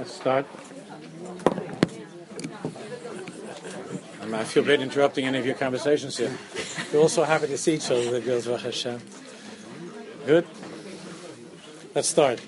[0.00, 0.46] Let's start.
[4.22, 6.34] Um, I feel bad interrupting any of your conversations here.
[6.90, 8.98] We're also happy to see each other, the girls, Baruch Hashem.
[10.24, 10.46] Good?
[11.94, 12.40] Let's start.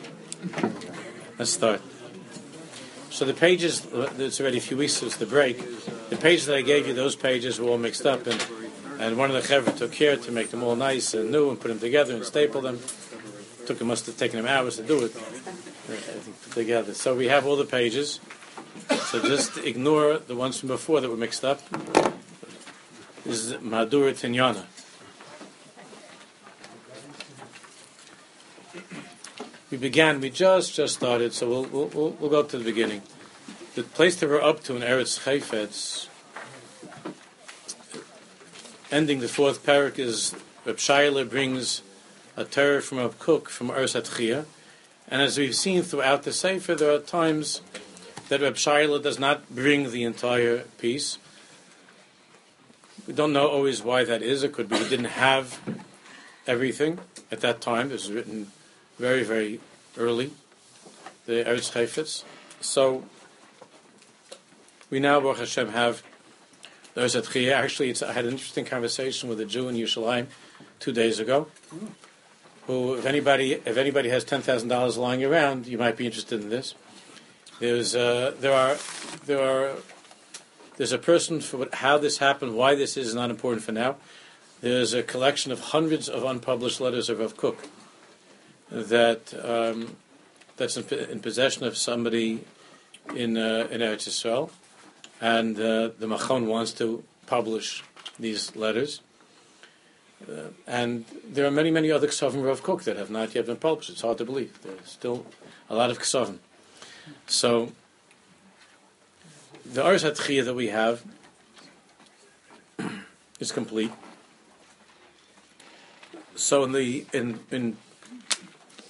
[1.39, 1.83] Let's start.
[3.11, 5.59] So the pages, it's already a few weeks since the break,
[6.09, 8.47] the pages that I gave you, those pages were all mixed up, and,
[8.99, 11.61] and one of the chevra took care to make them all nice and new and
[11.61, 12.81] put them together and staple them.
[13.67, 15.15] Took it must have taken him hours to do it.
[16.55, 16.93] Together.
[16.93, 18.21] So we have all the pages.
[19.07, 21.61] So just ignore the ones from before that were mixed up.
[23.25, 24.65] This is Madura Tinyana.
[29.71, 33.01] We began, we just just started, so we'll, we'll, we'll, we'll go to the beginning.
[33.75, 36.09] The place that we're up to in Eretz Chayfetz,
[38.91, 40.35] ending the fourth parak, is
[40.67, 41.81] Reb Shaila brings
[42.37, 44.45] a terror from a cook from Eretz Atchiyah.
[45.13, 47.61] And as we've seen throughout the Sefer, there are times
[48.31, 51.19] that Reb Shaila does not bring the entire piece.
[53.07, 54.43] We don't know always why that is.
[54.43, 55.61] It could be he didn't have
[56.47, 56.99] everything
[57.31, 57.91] at that time.
[57.91, 58.53] This was written
[58.99, 59.61] very, very
[59.99, 60.31] early,
[61.27, 62.25] the Eretz Chayfetz.
[62.63, 63.05] So
[64.89, 66.03] we now, Baruch Hashem, have
[66.97, 67.53] at Chiyah.
[67.53, 70.29] Actually, I had an interesting conversation with a Jew in Yerushalayim
[70.81, 71.49] two days ago
[72.67, 76.41] who, if anybody, if anybody has ten thousand dollars lying around, you might be interested
[76.41, 76.75] in this.
[77.59, 78.77] There's, uh, there are,
[79.27, 79.77] there are,
[80.77, 83.97] there's a person for what, how this happened, why this is not important for now.
[84.61, 87.69] There's a collection of hundreds of unpublished letters of Rav Kook
[88.71, 89.97] that um,
[90.57, 92.45] that's in, in, possession of somebody
[93.15, 94.51] in uh, in Eretz Yisrael,
[95.21, 97.83] and uh, the Machon wants to publish
[98.19, 99.01] these letters.
[100.29, 103.57] Uh, and there are many, many other Ksavim Rav Kook that have not yet been
[103.57, 103.91] published.
[103.91, 104.61] It's hard to believe.
[104.63, 105.27] There's still
[105.69, 106.39] a lot of Ksavim.
[107.27, 107.73] So,
[109.65, 111.03] the Ars HaTchiyah that we have
[113.41, 113.91] is complete.
[116.37, 117.77] So in the in in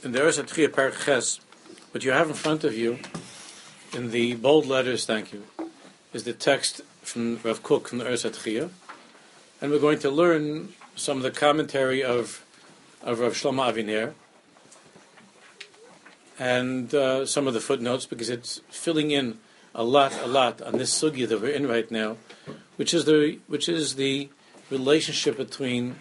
[0.03, 1.41] in the Ars HaTchiyah Parak Ches,
[1.93, 2.99] what you have in front of you,
[3.95, 5.45] in the bold letters, thank you,
[6.13, 8.71] is the text from Rav Kook from the Ars HaTchiyah,
[9.61, 12.45] and we're going to learn some of the commentary of
[13.03, 14.15] of Rav Shlomo Aviner
[16.39, 19.39] and uh, some of the footnotes because it's filling in
[19.75, 22.17] a lot, a lot on this sugya that we're in right now,
[22.77, 24.29] which is the which is the
[24.71, 26.01] relationship between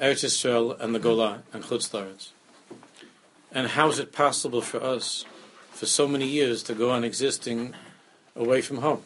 [0.00, 2.30] Eretz Yisrael and the Golan and Chutz Laretz.
[3.50, 5.24] And how is it possible for us,
[5.72, 7.74] for so many years, to go on existing
[8.34, 9.02] away from home?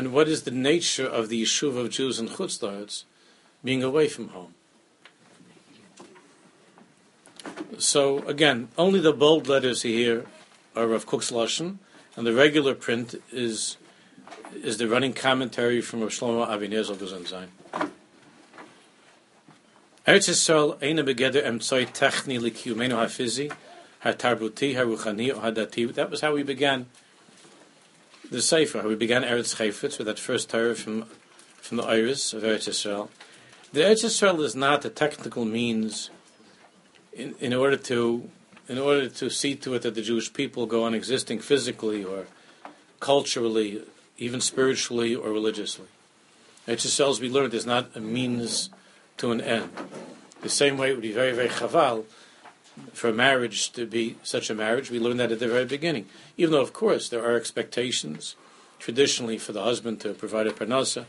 [0.00, 3.04] And what is the nature of the yeshuv of Jews in Chutz
[3.62, 4.54] being away from home?
[7.76, 10.24] So again, only the bold letters here
[10.74, 11.80] are of Kook's Lashon,
[12.16, 13.76] and the regular print is
[14.54, 17.90] is the running commentary from Rav Shlomo Aviner Zolgazan Zayin.
[20.06, 21.44] Eretz Yisrael eina begeder
[21.92, 23.52] techni likiyumenu hafizi,
[23.98, 25.94] ha-tarbuti, ha-ruchani.
[25.94, 26.86] That was how we began
[28.30, 28.86] the Sefer.
[28.86, 31.06] We began Eretz Chayfetz with that first Torah from
[31.56, 33.08] from the Iris of Eretz Yisrael.
[33.72, 36.10] The Eretz Yisrael is not a technical means
[37.12, 38.30] in, in order to
[38.68, 42.26] in order to see to it that the Jewish people go on existing physically or
[43.00, 43.82] culturally,
[44.16, 45.86] even spiritually or religiously.
[46.68, 48.70] Eretz Yisrael, as we learned, is not a means
[49.16, 49.70] to an end.
[50.42, 52.04] The same way it would be very, very chaval
[52.92, 54.90] for marriage to be such a marriage.
[54.90, 56.06] We learned that at the very beginning.
[56.36, 58.36] Even though, of course, there are expectations
[58.78, 61.04] traditionally for the husband to provide a parnasa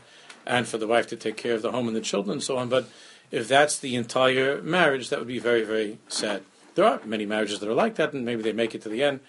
[0.46, 2.56] and for the wife to take care of the home and the children and so
[2.56, 2.68] on.
[2.68, 2.88] But
[3.30, 6.42] if that's the entire marriage, that would be very, very sad.
[6.74, 9.02] There are many marriages that are like that, and maybe they make it to the
[9.02, 9.20] end.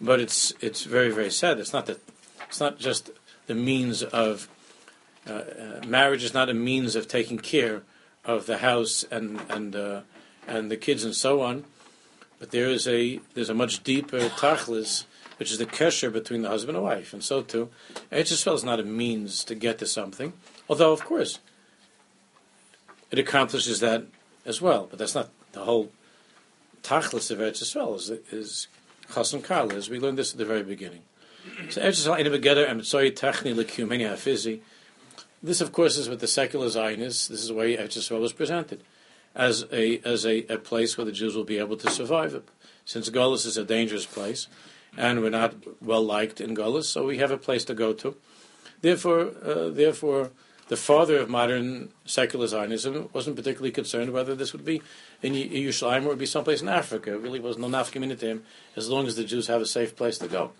[0.00, 1.58] But it's it's very, very sad.
[1.58, 2.00] It's not that
[2.48, 3.10] it's not just
[3.46, 4.48] the means of
[5.28, 7.82] uh, uh, marriage is not a means of taking care
[8.24, 10.00] of the house and and uh,
[10.46, 11.64] and the kids and so on.
[12.38, 15.04] But there is a there's a much deeper tachlis,
[15.38, 17.70] which is the kesher between the husband and wife, and so too,
[18.12, 20.34] Eretz Yisrael is not a means to get to something.
[20.68, 21.38] Although, of course,
[23.10, 24.04] it accomplishes that
[24.44, 24.86] as well.
[24.88, 25.92] But that's not the whole
[26.82, 27.96] tachlis of Eretz Yisrael.
[27.96, 28.68] Is, is
[29.10, 31.02] chasam kal, as we learned this at the very beginning.
[31.70, 34.60] So Eretz Yisrael together and techni lekumeni hafizi.
[35.42, 37.28] This, of course, is what the secular Zionists.
[37.28, 38.82] This is the way Eretz Yisrael was presented
[39.36, 42.34] as a as a, a place where the Jews will be able to survive.
[42.34, 42.48] it.
[42.84, 44.48] Since Golis is a dangerous place,
[44.96, 48.16] and we're not well liked in Golis, so we have a place to go to.
[48.80, 50.30] Therefore, uh, therefore,
[50.68, 54.82] the father of modern secular Zionism wasn't particularly concerned whether this would be
[55.22, 57.14] in Yerushalayim or would be someplace in Africa.
[57.14, 58.42] It really was no nafkamina to him
[58.74, 60.52] as long as the Jews have a safe place to go.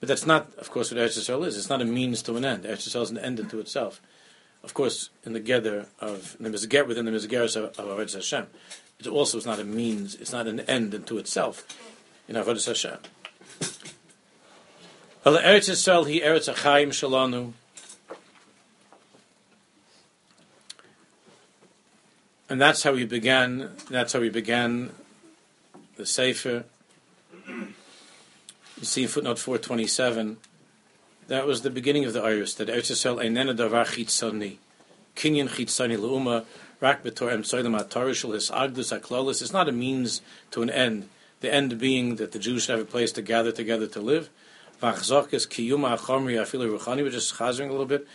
[0.00, 1.56] But that's not, of course, what Eretz Yisrael is.
[1.56, 2.64] It's not a means to an end.
[2.64, 4.00] Eretz Yisrael is an end unto itself.
[4.62, 8.46] Of course, in the gather of the Mizger, within the Mizgeres of, of Avodah Hashem,
[8.98, 10.14] it also is not a means.
[10.14, 11.66] It's not an end unto itself
[12.28, 12.98] in Avodah Hashem.
[15.24, 17.52] Eretz Yisrael, he Eretz Achayim Shalanu.
[22.48, 23.70] And that's how we began.
[23.88, 24.90] That's how we began
[25.96, 26.64] the Sefer.
[27.48, 27.74] You
[28.82, 30.38] see in footnote 427,
[31.28, 34.56] that was the beginning of the Iris, that Eretz Yisrael einena davar chitzoni,
[35.16, 36.44] kinyan chitzoni leuma,
[36.80, 39.40] rak betor em tzoylam atarishal his agdus aklolis.
[39.40, 40.20] It's not a means
[40.50, 41.08] to an end.
[41.40, 44.30] The end being that the Jews should have a place to gather together to live.
[44.82, 48.06] Vachzok is kiyuma achomri afilu ruchani, we're just chazing a little bit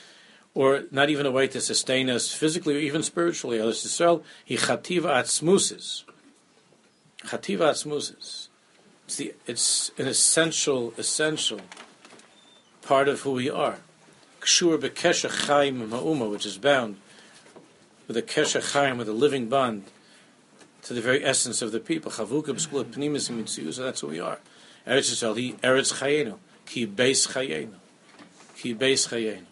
[0.58, 3.60] or not even a way to sustain us physically or even spiritually.
[3.60, 6.04] Eretz Yisrael, he chativa atzmusis.
[7.26, 8.48] Chativa atzmusis.
[9.06, 11.62] It's, the, it's an essential, essential
[12.88, 13.80] part of who we are.
[14.40, 16.96] Kshur bekesha chaim ma'uma, which is bound
[18.08, 19.84] with a kesha chaim, with a living bond
[20.84, 22.10] to the very essence of the people.
[22.10, 24.40] Chavuka b'skula pnimis mitzius, so that's who we are.
[24.88, 27.74] Eretz Yisrael, Eretz chayenu, ki beis chayenu,
[28.56, 29.44] ki beis chayenu.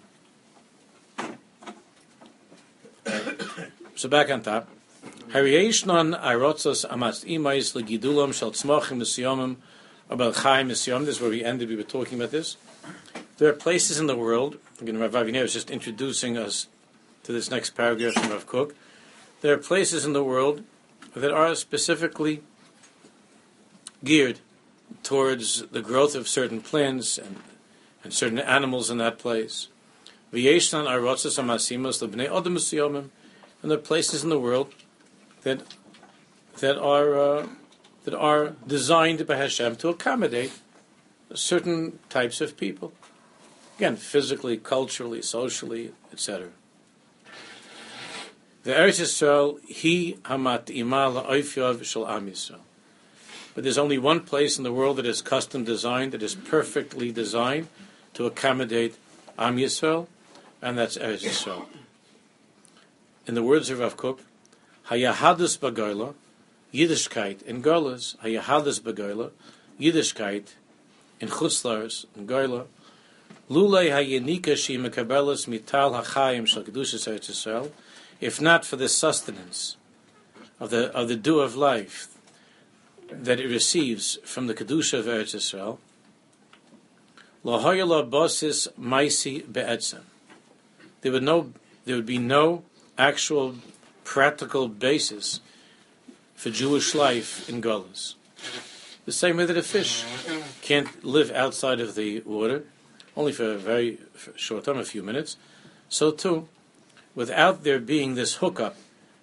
[3.98, 4.68] So back on top.
[5.30, 9.56] Hariyeshnon Irotzos Amas Imais Legidulam Shal Tzmochim Misyomim
[10.10, 11.06] about Chaim Misyom.
[11.06, 11.70] This is where we ended.
[11.70, 12.58] We were talking about this.
[13.38, 14.58] There are places in the world.
[14.82, 16.68] Again, Rav Aviner is just introducing us
[17.24, 18.76] to this next paragraph from Rav Kook.
[19.42, 20.64] There are places in the world
[21.16, 22.42] that are specifically
[24.04, 24.40] geared
[25.04, 27.38] towards the growth of certain plants and,
[28.04, 29.68] and certain animals in that place.
[30.32, 30.56] And there
[33.78, 34.74] are places in the world
[35.44, 35.62] that
[36.60, 37.48] that are uh,
[38.04, 40.54] that are designed by Hashem to accommodate
[41.34, 42.94] certain types of people.
[43.78, 46.50] Again, physically, culturally, socially, etc.
[48.64, 52.60] The Eretz Yisrael, he hamat imal oifyav shel am Yisrael.
[53.54, 57.12] But there's only one place in the world that is custom designed, that is perfectly
[57.12, 57.68] designed
[58.14, 58.96] to accommodate
[59.38, 60.08] Am Yisrael,
[60.62, 61.66] and that's Eretz Yisrael
[63.28, 64.20] in the words of Rav Kook,
[64.88, 66.14] Hayahadus Bagoila,
[66.74, 69.32] Yiddishkeit in Golas, Hayahadus Bagoila,
[69.80, 70.54] Yiddishkeit
[71.20, 72.66] in Chutzlars, in Goila,
[73.50, 77.72] Lulei Hayenika Shi Mekabelas Mital Hachayim Shal Kedushas Eretz Yisrael,
[78.20, 79.78] if not for the sustenance
[80.60, 82.08] of the of the dew of life
[83.10, 85.78] that it receives from the kedusha of Eretz Yisrael,
[87.44, 90.02] Lahoyala Bosis Maisi Be'etzem.
[91.02, 91.54] There would no
[91.86, 92.64] there would be no
[92.98, 93.56] actual
[94.04, 95.40] practical basis
[96.34, 98.16] for Jewish life in Golus.
[99.06, 100.04] The same way that a fish
[100.62, 102.64] can't live outside of the water,
[103.16, 104.00] only for a very
[104.36, 105.38] short time, a few minutes,
[105.90, 106.48] so too,
[107.14, 108.76] without there being this hookup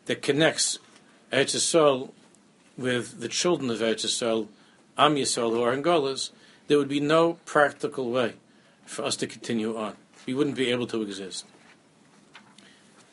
[0.07, 0.79] that connects
[1.33, 2.13] Eretz Yisrael
[2.79, 4.47] with the children of Eretz Yisrael,
[4.97, 6.31] Am Yisrael, who are in Golus,
[6.69, 8.35] there would be no practical way
[8.87, 9.97] for us to continue on.
[10.27, 11.45] We wouldn't be able to exist.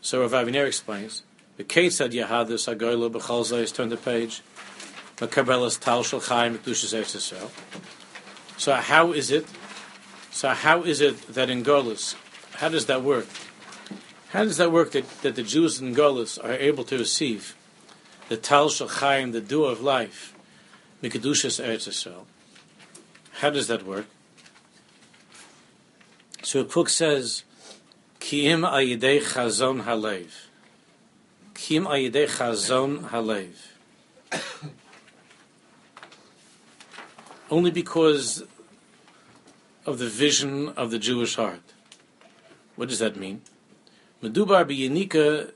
[0.01, 1.23] So Rav Aviner explains,
[1.57, 4.41] the Ketzad Yahadus Agoylo B'chol Zayis, turned the page,
[5.19, 7.49] Makabelas Tal Shel Chaim Eretz
[8.57, 9.45] So how is it,
[10.31, 12.15] so how is it that in Golis,
[12.53, 13.27] how does that work?
[14.29, 17.55] How does that work that, that the Jews in Golis are able to receive
[18.29, 20.33] the Tal Shel Chaim, the dew of life,
[21.03, 22.25] Mikadushas Eretz Yisrael?
[23.39, 24.05] How does that work?
[26.43, 27.43] So Kook says,
[28.19, 30.29] Kim ayidei chazon halev.
[31.53, 33.55] Kim ayidei chazon halev.
[37.49, 38.43] Only because
[39.85, 41.61] of the vision of the Jewish heart.
[42.75, 43.41] What does that mean?
[44.21, 45.51] Medubar biyanika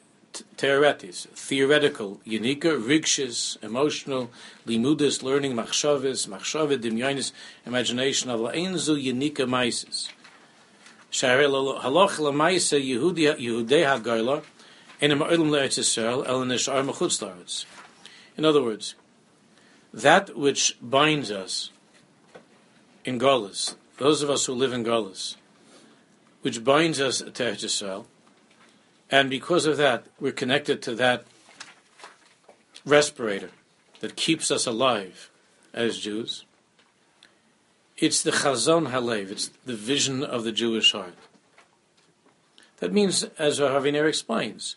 [0.58, 4.32] theoretis, theoretical, yanika, rigshis, emotional,
[4.66, 7.32] limudis, learning, machshavis, machshavid, dimyonis,
[7.66, 10.10] imagination of la'enzu yanika maisis.
[11.12, 14.44] Halach lemaisa Yehudi Yehudei Hagoyla
[15.00, 17.66] in a Ma'ilim Le'etz Yisrael El Nishar Mechutz
[18.36, 18.96] In other words,
[19.94, 21.70] that which binds us
[23.06, 25.36] in Golis, those of us who live in Golis,
[26.42, 28.06] which binds us to Eretz Yisrael,
[29.10, 31.26] and because of that, we're connected to that
[32.86, 33.52] respirator
[34.00, 35.30] that keeps us alive
[35.74, 36.46] as Jews.
[37.98, 41.14] It's the Chazon Halev, it's the vision of the Jewish heart.
[42.80, 44.76] That means, as Raviner explains,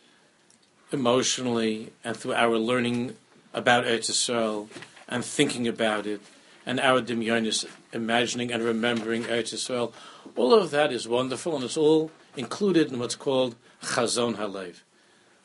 [0.93, 3.17] emotionally and through our learning
[3.53, 4.69] about Eretz Yisrael
[5.09, 6.21] and thinking about it,
[6.67, 9.93] and our dimyonis, imagining and remembering Eretz Yisrael,
[10.35, 14.83] all of that is wonderful, and it's all included in what's called Chazon Halev,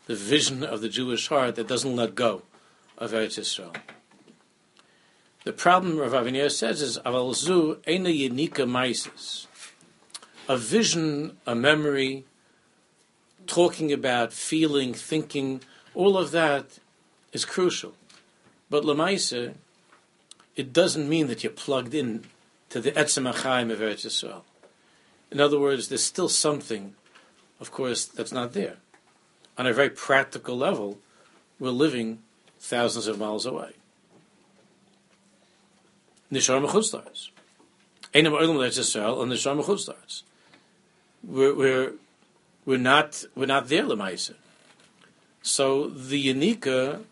[0.07, 2.41] the vision of the Jewish heart that doesn't let go
[2.97, 3.75] of Eretz Yisrael.
[5.43, 9.47] The problem Rav Aviner says is aval zu ena yenika maises.
[10.47, 12.25] A vision, a memory,
[13.47, 15.61] talking about, feeling, thinking,
[15.95, 16.79] all of that
[17.33, 17.93] is crucial.
[18.69, 19.55] But lemaisa,
[20.55, 22.25] it doesn't mean that you're plugged in
[22.69, 24.41] to the etzem achayim of Eretz Yisrael.
[25.31, 26.95] In other words, there's still something,
[27.59, 28.77] of course, that's not there.
[29.57, 30.99] On a very practical level,
[31.59, 32.19] we're living
[32.59, 33.71] thousands of miles away.
[36.31, 37.29] Nishar Mechutzlars.
[38.13, 40.23] Einam Olam Eretz Yisrael and Nishar Mechutzlars.
[41.23, 41.93] We're, we're,
[42.65, 44.35] we're not, we're not there, Lemaisa.
[45.41, 47.03] So the Yanika,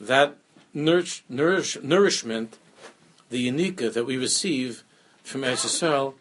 [0.00, 0.36] that
[0.74, 2.58] nourish, nourish, nourishment,
[3.30, 4.84] the Yanika that we receive
[5.22, 6.14] from Eretz Yisrael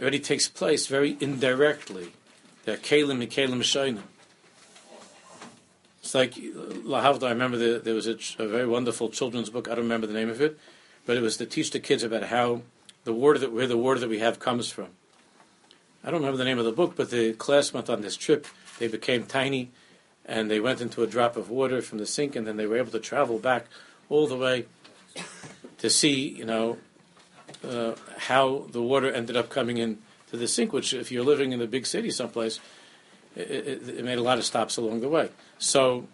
[0.00, 2.12] already takes place very indirectly.
[2.64, 4.02] They're Kalim and Kalim Shainim.
[6.00, 7.24] It's like uh, Lahavda.
[7.24, 9.68] I remember the, there was a, a, very wonderful children's book.
[9.68, 10.58] I don't remember the name of it,
[11.06, 12.62] but it was to teach the kids about how
[13.04, 14.88] the water that where the water that we have comes from.
[16.02, 18.46] I don't remember the name of the book, but the class went on this trip.
[18.78, 19.70] They became tiny,
[20.26, 22.76] and they went into a drop of water from the sink, and then they were
[22.76, 23.66] able to travel back
[24.10, 24.66] all the way
[25.84, 26.78] to see, you know,
[27.62, 29.98] uh, how the water ended up coming in
[30.30, 30.72] to the sink.
[30.72, 32.58] Which, if you're living in a big city someplace,
[33.36, 35.28] it, it, it made a lot of stops along the way.
[35.58, 36.08] So,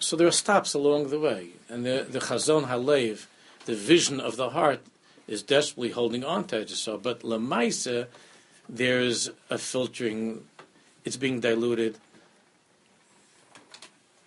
[0.00, 3.26] so there are stops along the way, and the the Chazon Halev,
[3.66, 4.80] the vision of the heart,
[5.28, 6.70] is desperately holding on to it.
[6.70, 8.08] So, but Lamaisa,
[8.68, 10.42] there's a filtering;
[11.04, 11.98] it's being diluted.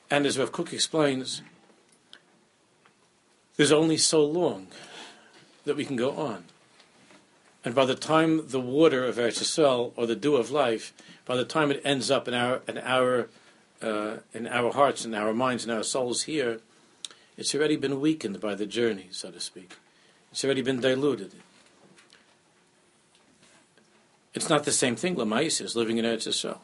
[0.09, 1.41] And as Rav Kook explains,
[3.59, 4.67] there's only so long
[5.65, 6.45] that we can go on.
[7.65, 10.93] And by the time the water of Eretz Yisrael, or the dew of life,
[11.25, 13.27] by the time it ends up in our in our
[13.81, 16.61] uh, in our hearts, in our minds, in our souls here,
[17.37, 19.75] it's already been weakened by the journey, so to speak.
[20.31, 21.33] It's already been diluted.
[24.33, 25.17] It's not the same thing.
[25.17, 26.59] Lamais is living in Eretz Yisrael.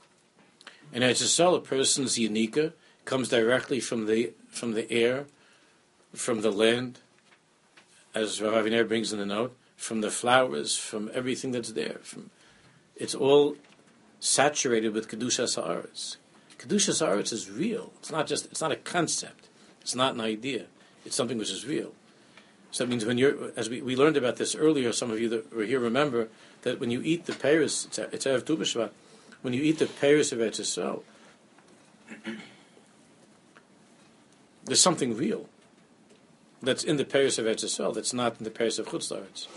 [0.94, 2.72] In Eretz Yisrael, a person's unika
[3.04, 5.25] comes directly from the from the air,
[6.15, 7.00] from the land,
[8.13, 12.00] as Rav Aviner brings in the note, from the flowers, from everything that's there.
[12.01, 12.29] From
[12.95, 13.57] it's all
[14.19, 16.17] saturated with kedushas haaretz.
[16.57, 17.91] Kedushas haaretz is real.
[18.00, 18.45] It's not just.
[18.45, 19.50] It's not a concept.
[19.81, 20.65] It's not an idea.
[21.05, 21.93] It's something which is real.
[22.72, 25.29] So that means when you're, as we, we learned about this earlier, some of you
[25.29, 26.27] that were here remember
[26.63, 28.89] that when you eat the Paris, it's, it's Erev Tu
[29.41, 31.01] when you eat the Paris of Eretz
[34.65, 35.48] there's something real
[36.65, 39.48] that's in the Paris of Eretz that's not in the Paris of Chutz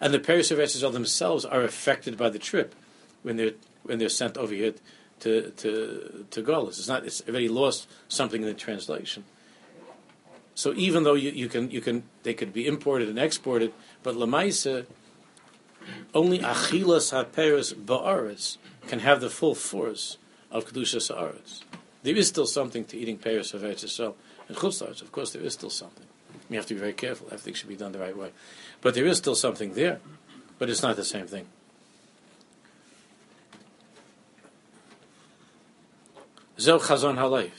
[0.00, 2.74] And the Paris of Eretz themselves are affected by the trip
[3.22, 3.52] when they're
[3.84, 4.74] when they're sent over here
[5.20, 6.78] to to to Golis.
[6.78, 7.04] It's not.
[7.04, 9.24] It's already lost something in the translation.
[10.54, 13.72] So even though you, you can you can they could be imported and exported,
[14.02, 14.86] but lemaisa
[16.14, 18.56] only achilas haperes ba'aretz
[18.88, 20.18] can have the full force
[20.50, 21.62] of kedusha sa'aretz.
[22.02, 24.14] There is still something to eating pears of Eretz Yisrael
[24.48, 25.02] and chutzlaretz.
[25.02, 26.05] Of course, there is still something.
[26.48, 27.26] You have to be very careful.
[27.28, 28.30] Everything should be done the right way.
[28.80, 30.00] But there is still something there,
[30.58, 31.46] but it's not the same thing.
[36.58, 37.50] Zel Chazon Halev.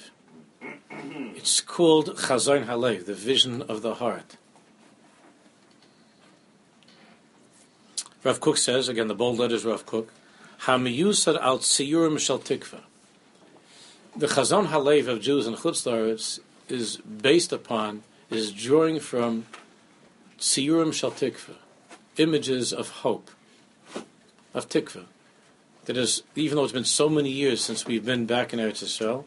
[1.35, 4.37] It's called Chazon Halev, the vision of the heart.
[8.23, 10.09] Rav Kook says, again, the bold letters Rav Kook,
[10.61, 12.81] Hamiyusad al Tziyurim Shal Tikva.
[14.15, 19.45] The Chazon Halev of Jews and Chutzlaritz is based upon is drawing from
[20.39, 21.55] Tziyurim Shal Tikva,
[22.17, 23.31] images of hope,
[24.53, 25.05] of Tikva.
[25.85, 28.83] That is, even though it's been so many years since we've been back in Eretz
[28.83, 29.23] Yisrael,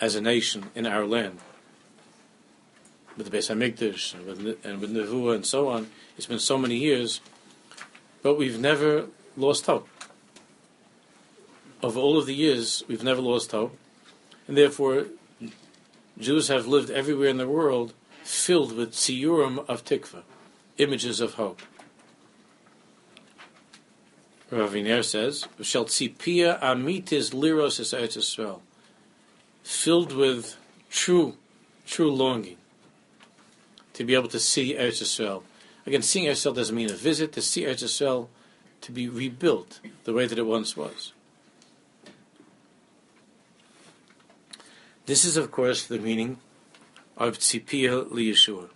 [0.00, 1.38] as a nation in our land,
[3.16, 6.58] with the Beis Hamikdash and with, and with Nevuah and so on, it's been so
[6.58, 7.20] many years,
[8.22, 9.06] but we've never
[9.36, 9.88] lost hope.
[11.82, 13.76] Of all of the years, we've never lost hope,
[14.48, 15.06] and therefore
[16.22, 20.22] Jews have lived everywhere in the world filled with tziyurim of tikva,
[20.78, 21.60] images of hope.
[24.50, 28.60] Rav Viner says, "Shall tzipia amitis liros es Yisrael,"
[29.62, 30.56] filled with
[30.90, 31.36] true,
[31.86, 32.58] true longing
[33.94, 35.42] to be able to see Eretz Yisrael.
[35.86, 37.32] Again, seeing Eretz doesn't mean a visit.
[37.32, 38.28] To see Eretz
[38.82, 41.12] to be rebuilt the way that it once was.
[45.04, 46.36] This is, of course, the meaning
[47.16, 48.68] of Tzipiyah Liyeshua.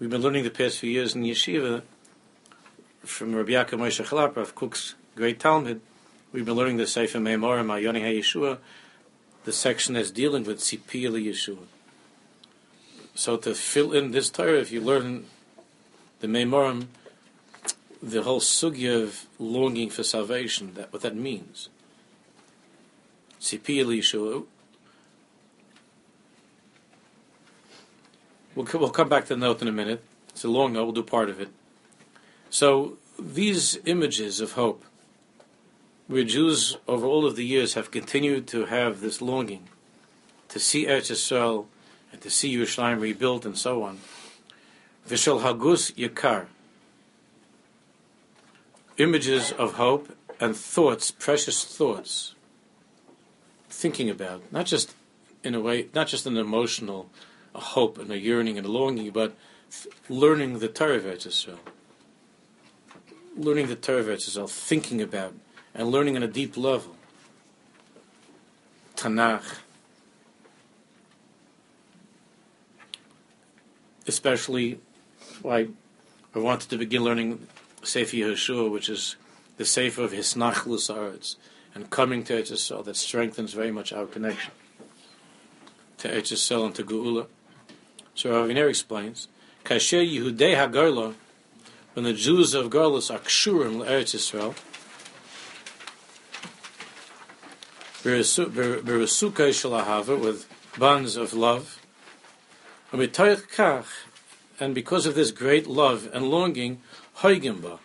[0.00, 1.82] We've been learning the past few years in Yeshiva
[3.02, 5.80] from Rabbi Yaakov Moshe of Kook's great talmid.
[6.32, 8.56] We've been learning the Sefer Mei Marom Mayoni HaYeshua,
[9.44, 11.66] the section that's dealing with Tzipiyah Liyeshua.
[13.14, 15.26] So to fill in this Torah, if you learn
[16.20, 16.86] the Mei Marom,
[18.02, 21.68] the whole sugya of longing for salvation, that what that means.
[23.38, 24.46] Tzipiyah Liyeshua,
[28.54, 30.02] We'll, we'll come back to the note in a minute.
[30.28, 30.84] It's a long note.
[30.84, 31.48] We'll do part of it.
[32.50, 34.84] So these images of hope,
[36.06, 39.68] where Jews over all of the years have continued to have this longing
[40.48, 41.66] to see Eretz Yisrael
[42.12, 43.98] and to see Yerushalayim rebuilt and so on.
[45.08, 46.46] Vishal Hagus Yakar.
[48.98, 52.34] Images of hope and thoughts, precious thoughts,
[53.68, 54.94] thinking about, not just
[55.42, 57.08] in a way, not just an emotional
[57.54, 59.34] a hope and a yearning and a longing, but
[60.08, 61.60] learning the Torah of Israel.
[63.36, 65.34] Learning the Torah of Israel, thinking about
[65.74, 66.96] and learning on a deep level.
[68.96, 69.58] Tanakh.
[74.06, 74.78] Especially,
[75.44, 75.68] I,
[76.34, 77.46] I wanted to begin learning
[77.82, 79.16] Sefer Yehoshua, which is
[79.56, 81.36] the Sefer of Hisnachlus Aretz,
[81.74, 84.52] and coming to Eretz Yisrael, that strengthens very much our connection
[85.98, 87.26] to Eretz Yisrael and to Geula.
[88.14, 89.28] So Raviner explains,
[89.64, 91.14] Kasher Yehudei HaGolah,
[91.94, 94.54] when the Jews of Golus are kshurim l'Eretz Yisrael,
[98.02, 100.46] Beresukai Shalahava, with
[100.78, 101.80] bonds of love,
[104.60, 106.80] and because of this great love and longing,
[107.18, 107.78] Hoigimba,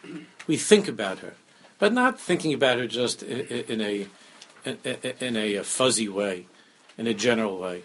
[0.46, 1.34] we think about her,
[1.80, 4.08] but not thinking about her just in a
[4.66, 6.46] in a fuzzy way,
[6.98, 7.82] in a general way,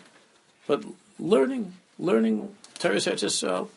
[0.66, 0.84] but
[1.18, 3.68] learning learning Torah Eretz Yisrael.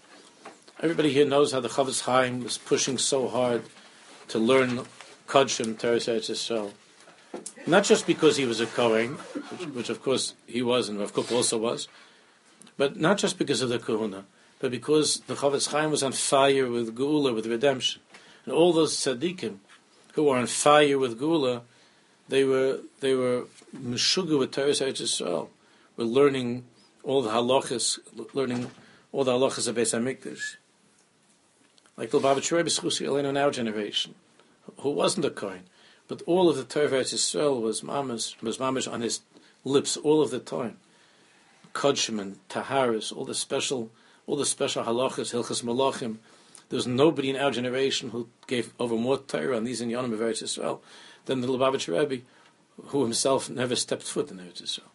[0.79, 3.63] Everybody here knows how the Chofetz Chaim was pushing so hard
[4.29, 4.85] to learn
[5.27, 6.71] Kodshim Torah Yisrael.
[7.67, 11.13] Not just because he was a Kohen, which, which, of course he was, and Rav
[11.13, 11.87] Kook also was,
[12.77, 14.25] but not just because of the Kahuna,
[14.59, 18.01] but because the Chofetz Chaim was on fire with Gula, with redemption.
[18.45, 19.57] And all those tzaddikim
[20.13, 21.61] who were on fire with Gula,
[22.29, 25.49] they were they were meshuga with Torah Yisrael,
[25.95, 26.65] were learning
[27.07, 27.99] all the halachas,
[28.33, 28.69] learning
[29.13, 30.57] all the halachas of Beis Hamikdash.
[31.95, 34.13] Like the Lubavitch Rebbe Schusi in our generation,
[34.81, 35.63] who wasn't a Kohen,
[36.09, 39.21] but all of the Torah Yisrael was mamish, was mamish on his
[39.63, 40.77] lips all of the time.
[41.73, 43.89] Kodshim and Taharis, all the special,
[44.27, 46.17] all the special halachas, Hilchas Malachim.
[46.67, 50.11] There was nobody in our generation who gave over more Torah on these in Yonim
[50.11, 50.81] of Eretz Yisrael
[51.23, 52.25] than the Lubavitch Rebbe,
[52.87, 54.89] who himself never stepped foot in Eretz Yisrael.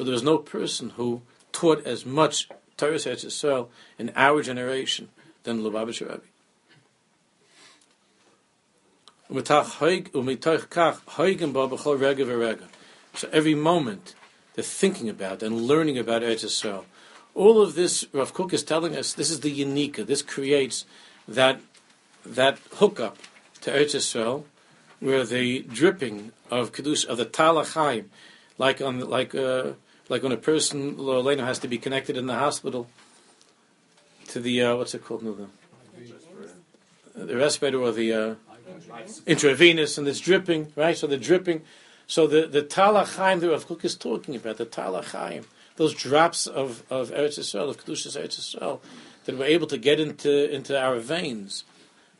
[0.00, 1.20] But there was no person who
[1.52, 5.10] taught as much Torah Yisrael in our generation
[5.42, 6.22] than Lubavitcher Rebbe.
[13.14, 14.14] So every moment
[14.54, 16.84] they're thinking about and learning about Eretz Yisrael.
[17.34, 19.96] All of this, Rav Kook is telling us, this is the unique.
[19.96, 20.86] This creates
[21.28, 21.60] that
[22.24, 23.18] that hookup
[23.60, 24.44] to Eretz Yisrael,
[24.98, 28.06] where the dripping of kedusha of the Talachayim,
[28.56, 29.72] like on like uh,
[30.10, 32.88] like when a person Lorena has to be connected in the hospital
[34.28, 35.22] to the uh, what's it called?
[35.22, 35.48] No,
[37.14, 38.34] the, the respirator or the uh,
[39.26, 40.98] intravenous, and it's dripping, right?
[40.98, 41.62] So the dripping.
[42.06, 45.44] So the the talachaim that Rav Kook is talking about, the talachaim,
[45.76, 48.80] those drops of of Eretz Yisrael, of kedushas Eretz Yisrael,
[49.24, 51.62] that we're able to get into into our veins,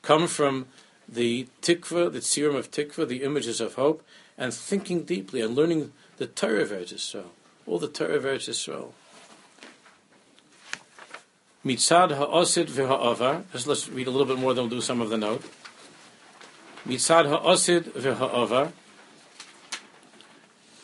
[0.02, 0.66] come from
[1.08, 4.04] the tikva, the serum of tikva, the images of hope,
[4.38, 7.30] and thinking deeply and learning the Torah of Eretz Yisrael
[7.70, 8.90] all the Torah of Eretz Yisrael.
[11.64, 13.44] Mitzad ha'osid v'ha'avar.
[13.52, 15.44] Just let's read a little bit more, then we'll do some of the note.
[16.84, 18.72] Mitzad ha'osid v'ha'avar.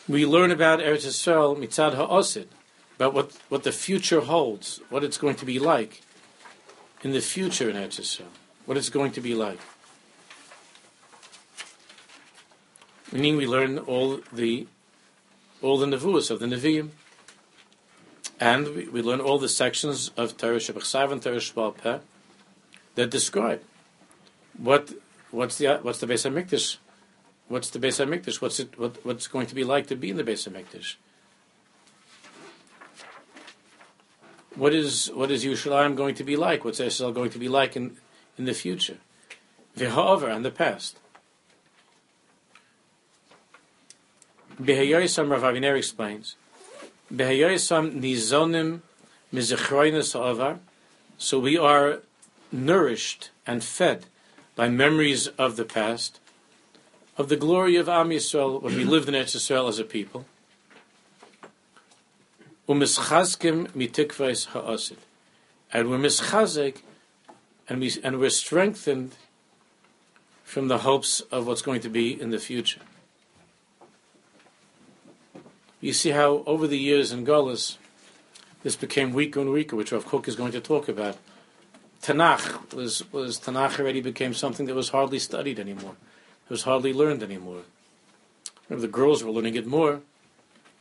[0.07, 2.47] We learn about Eretz Yisrael, mitzad ha'osid,
[2.95, 6.01] about what, what the future holds, what it's going to be like
[7.03, 8.31] in the future in Eretz Yisrael,
[8.65, 9.59] what it's going to be like.
[13.11, 14.67] Meaning we learn all the
[15.61, 16.89] all the nevuas of the Nevi'im.
[18.39, 21.99] And we, we, learn all the sections of Torah Shabbat and Torah Shebal Peh
[22.93, 23.61] that describe
[24.57, 24.93] what
[25.31, 26.77] what's the what's the Beis Hamikdash,
[27.47, 30.17] what's the Beis Hamikdash, what's it what, what's going to be like to be in
[30.17, 30.95] the Beis Hamikdash.
[34.55, 36.63] What is what is Yerushalayim going to be like?
[36.63, 37.97] What's Israel going to be like in
[38.37, 38.97] in the future?
[39.77, 40.99] V'ha'over and the past.
[44.61, 46.35] Behayoisam Rav Aviner explains
[47.13, 48.81] Behayoisam nizonim
[49.33, 50.59] mizechroinus avar.
[51.19, 51.99] So we are
[52.51, 54.05] nourished and fed
[54.55, 56.19] by memories of the past,
[57.17, 60.25] of the glory of Am Yisrael when we lived in Eretz Yisrael as a people.
[62.67, 64.97] Umischazkim mitikvais ha'asid.
[65.71, 66.77] And we're mischazik,
[67.69, 69.15] and, we, and we're strengthened
[70.43, 72.81] from the hopes of what's going to be in the future.
[75.79, 77.77] You see how over the years in Golis,
[78.63, 81.17] this became weaker and weaker, which Rav Kook is going to talk about.
[82.01, 85.95] Tanakh was, was Tanakh already became something that was hardly studied anymore.
[86.45, 87.61] It was hardly learned anymore.
[88.69, 90.01] Remember, the girls were learning it more.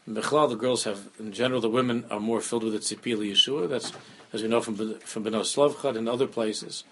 [0.07, 3.69] In the girls have, in general, the women are more filled with the Tzipiyah Liyeshua.
[3.69, 3.93] That's,
[4.33, 6.85] as we know from, from Beno Slavchad and other places.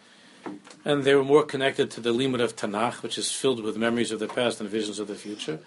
[0.85, 4.11] And they were more connected to the limit of Tanakh, which is filled with memories
[4.11, 5.61] of the past and visions of the future.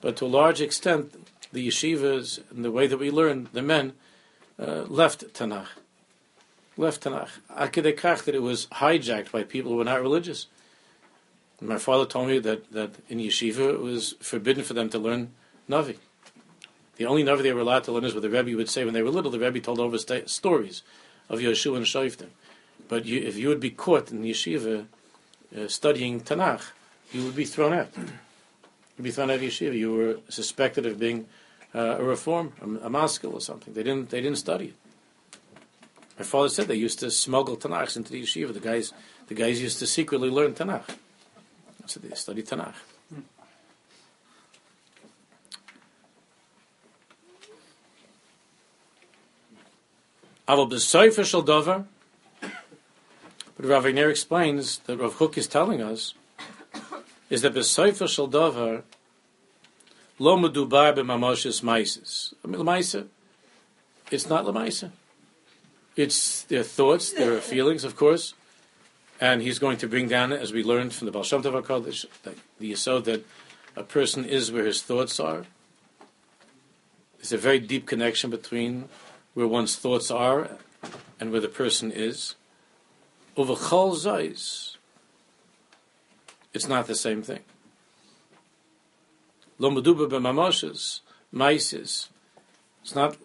[0.00, 1.14] But to a large extent,
[1.54, 3.94] the yeshivas and the way that we learn, the men,
[4.58, 5.68] uh, left Tanakh.
[6.76, 7.30] Left Tanakh.
[7.50, 10.46] Akidekach that it was hijacked by people who were not religious.
[11.60, 15.32] My father told me that, that in yeshiva it was forbidden for them to learn
[15.70, 15.96] Navi.
[16.96, 18.92] The only Navi they were allowed to learn is what the Rebbe would say when
[18.92, 19.30] they were little.
[19.30, 20.82] The Rebbe told over st- stories
[21.28, 22.28] of Yeshua and Shoftim.
[22.88, 24.86] But you, if you would be caught in yeshiva
[25.56, 26.62] uh, studying Tanakh,
[27.12, 27.88] you would be thrown out.
[27.96, 29.76] You'd be thrown out of yeshiva.
[29.76, 31.26] You were suspected of being
[31.74, 33.74] uh, a reform, a, a maskil or something.
[33.74, 34.10] They didn't.
[34.10, 34.74] They didn't study it.
[36.18, 38.54] My father said they used to smuggle Tanakh into the yeshiva.
[38.54, 38.92] The guys,
[39.26, 40.96] the guys used to secretly learn Tanakh.
[41.86, 42.74] So they study Tanakh.
[51.24, 51.42] Shel.
[53.56, 56.14] But Rav Einer explains that Rav Kook is telling us
[57.30, 58.26] is that b'soifer shel
[60.18, 62.34] lo medubar b'mamoshes maises.
[62.44, 63.06] I mean, lemaisa,
[64.10, 64.90] it's not lemaisa.
[65.96, 68.34] It's their thoughts, their feelings, of course,
[69.20, 72.06] and he's going to bring down, as we learned from the Baal Shem Tov HaKadosh,
[72.22, 73.24] the, the Yisod that
[73.76, 75.46] a person is where his thoughts are.
[77.18, 78.88] There's a very deep connection between
[79.34, 80.58] where one's thoughts are
[81.18, 82.34] and where the person is.
[83.36, 84.76] Over zayis,
[86.52, 87.40] it's not the same thing.
[89.58, 91.00] Lo meduba b'mamoshes,
[91.32, 92.08] maisis.
[92.82, 93.16] It's not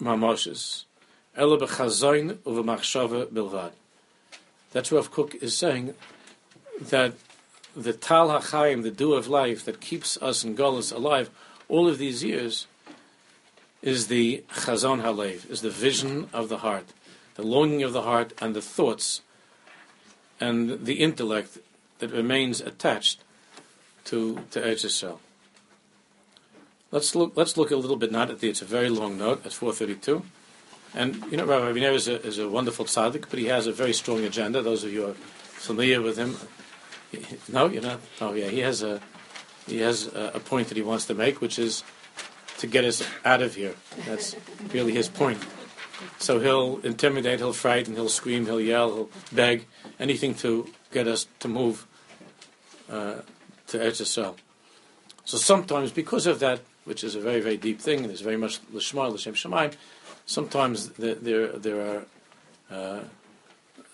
[0.00, 0.84] mamoshes.
[1.36, 3.72] Ela b'chazoin uva machshava bilvad.
[4.72, 5.94] That's Rav Kook is saying,
[6.80, 7.14] that
[7.76, 11.30] the tal hachayim, the dew of life that keeps us in Golis alive
[11.68, 12.66] all of these years,
[13.82, 16.86] is the chazon halev, is the vision of the heart,
[17.36, 19.22] the longing of the heart, and the thoughts,
[20.40, 21.58] and the intellect
[22.00, 23.22] that remains attached
[24.04, 25.18] to to Eretz Yisrael.
[26.92, 27.32] Let's look.
[27.36, 28.10] Let's look a little bit.
[28.10, 28.48] Not at the.
[28.48, 29.46] It's a very long note.
[29.46, 30.22] At four thirty-two,
[30.94, 33.72] and you know Rabbi Aviner is a, is a wonderful tzaddik, but he has a
[33.72, 34.60] very strong agenda.
[34.60, 36.36] Those of you are familiar with him,
[37.48, 38.00] no, you're not.
[38.20, 39.00] Oh yeah, he has a
[39.66, 41.84] he has a, a point that he wants to make, which is
[42.58, 43.74] to get us out of here.
[44.06, 44.36] That's
[44.72, 45.38] really his point.
[46.18, 49.66] So he'll intimidate, he'll frighten, he'll scream, he'll yell, he'll beg,
[49.98, 51.86] anything to get us to move
[52.90, 53.20] uh,
[53.68, 54.36] to Eretz Yisrael.
[55.24, 58.60] So sometimes, because of that, which is a very, very deep thing, there's very much
[58.72, 59.72] Lishma, Lishem Shemaim,
[60.26, 62.02] sometimes there, there, there are
[62.68, 63.00] uh,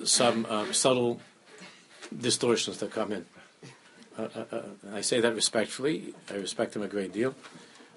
[0.02, 1.20] some uh, subtle
[2.26, 3.26] distortions that come in.
[4.18, 4.62] Uh, uh, uh,
[4.94, 6.14] I say that respectfully.
[6.30, 7.34] I respect him a great deal.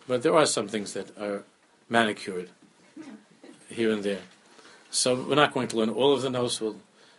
[0.05, 1.43] But there are some things that are
[1.88, 2.49] manicured
[3.69, 4.23] here and there.
[4.91, 6.59] So we're not going to learn all of the notes.
[6.59, 6.75] We'll,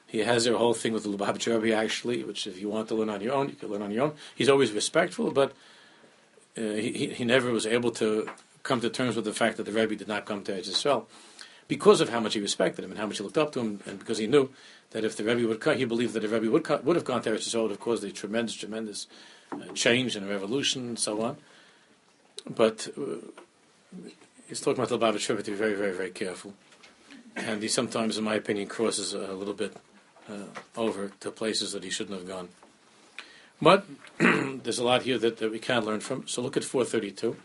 [0.07, 2.95] he has a whole thing with the Lubavitcher Rebbe, actually, which if you want to
[2.95, 4.15] learn on your own, you can learn on your own.
[4.35, 5.55] He's always respectful, but
[6.61, 8.29] uh, he, he never was able to
[8.63, 11.09] come to terms with the fact that the Rebbe did not come to Israel
[11.67, 13.81] because of how much he respected him and how much he looked up to him,
[13.87, 14.51] and because he knew
[14.91, 17.05] that if the Rebbe would come, he believed that the Rebbe would, come, would have
[17.05, 19.07] gone to Israel, it would have caused a tremendous, tremendous
[19.53, 21.37] uh, change and a revolution and so on.
[22.49, 23.25] But uh,
[24.49, 26.55] he's talking about the Lubavitch Rebbe to be very, very, very careful.
[27.37, 29.77] And he sometimes, in my opinion, crosses a little bit
[30.29, 30.47] uh,
[30.77, 32.49] over to places that he shouldn't have gone.
[33.63, 33.87] But
[34.19, 36.27] there's a lot here that, that we can learn from.
[36.27, 37.37] So look at 432.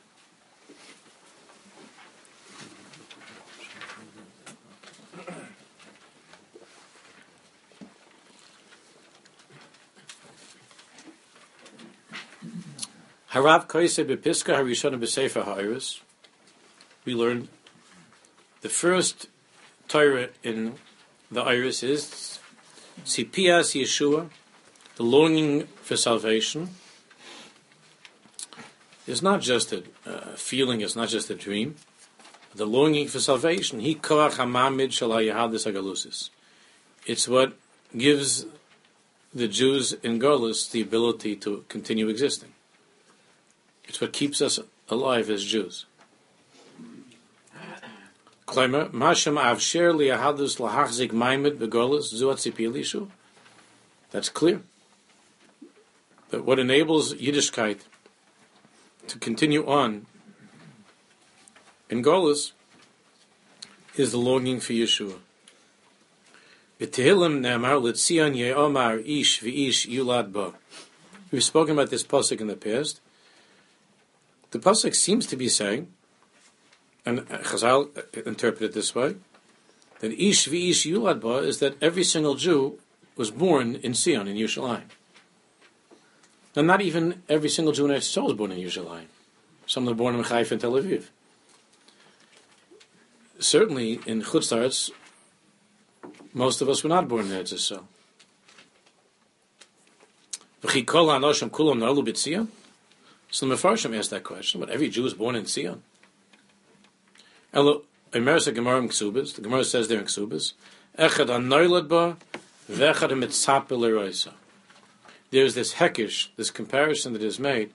[13.35, 16.01] Harav Bepiska Harishon Besefer.
[17.03, 17.49] We learned
[18.61, 19.27] the first
[19.89, 20.75] Torah in
[21.29, 22.39] the Iris is
[23.03, 24.29] Tzipias Yeshua,
[24.95, 26.69] the longing for salvation.
[29.05, 31.75] It's not just a uh, feeling, it's not just a dream.
[32.55, 33.93] the longing for salvation, he
[35.65, 36.29] agalusis.
[37.05, 37.53] It's what
[37.95, 38.47] gives
[39.33, 42.53] the Jews in Golis the ability to continue existing.
[43.87, 45.85] It's what keeps us alive as Jews.
[50.57, 51.11] Lahachzik
[54.11, 54.61] That's clear.
[56.35, 57.79] That what enables Yiddishkeit
[59.07, 60.05] to continue on
[61.89, 62.51] in Golis
[63.95, 65.19] is the longing for Yeshua.
[66.77, 66.93] We've
[71.41, 72.99] spoken about this pasuk in the past.
[74.51, 75.87] The pasuk seems to be saying,
[77.05, 79.15] and Chazal interpret it this way,
[79.99, 82.77] that ish v'ish yulad ba is that every single Jew
[83.15, 84.89] was born in Sion in Yerushalayim.
[86.55, 89.07] Now, not even every single Jew in Israel was born in Yerushalayim.
[89.67, 91.09] Some were born in Haifa and Tel Aviv
[93.39, 94.91] certainly in Chutzlaretz,
[96.33, 97.85] most of us were not born in Eretz Yisrael.
[103.31, 105.81] So the Mefarshim asked that question, but every Jew is born in Ksubas,
[109.35, 110.53] the Gemara says there in Ksubas,
[110.97, 112.17] Echad anoilad ba,
[112.69, 113.77] vechad mitzapel
[115.35, 117.71] There's this hekish, this comparison that is made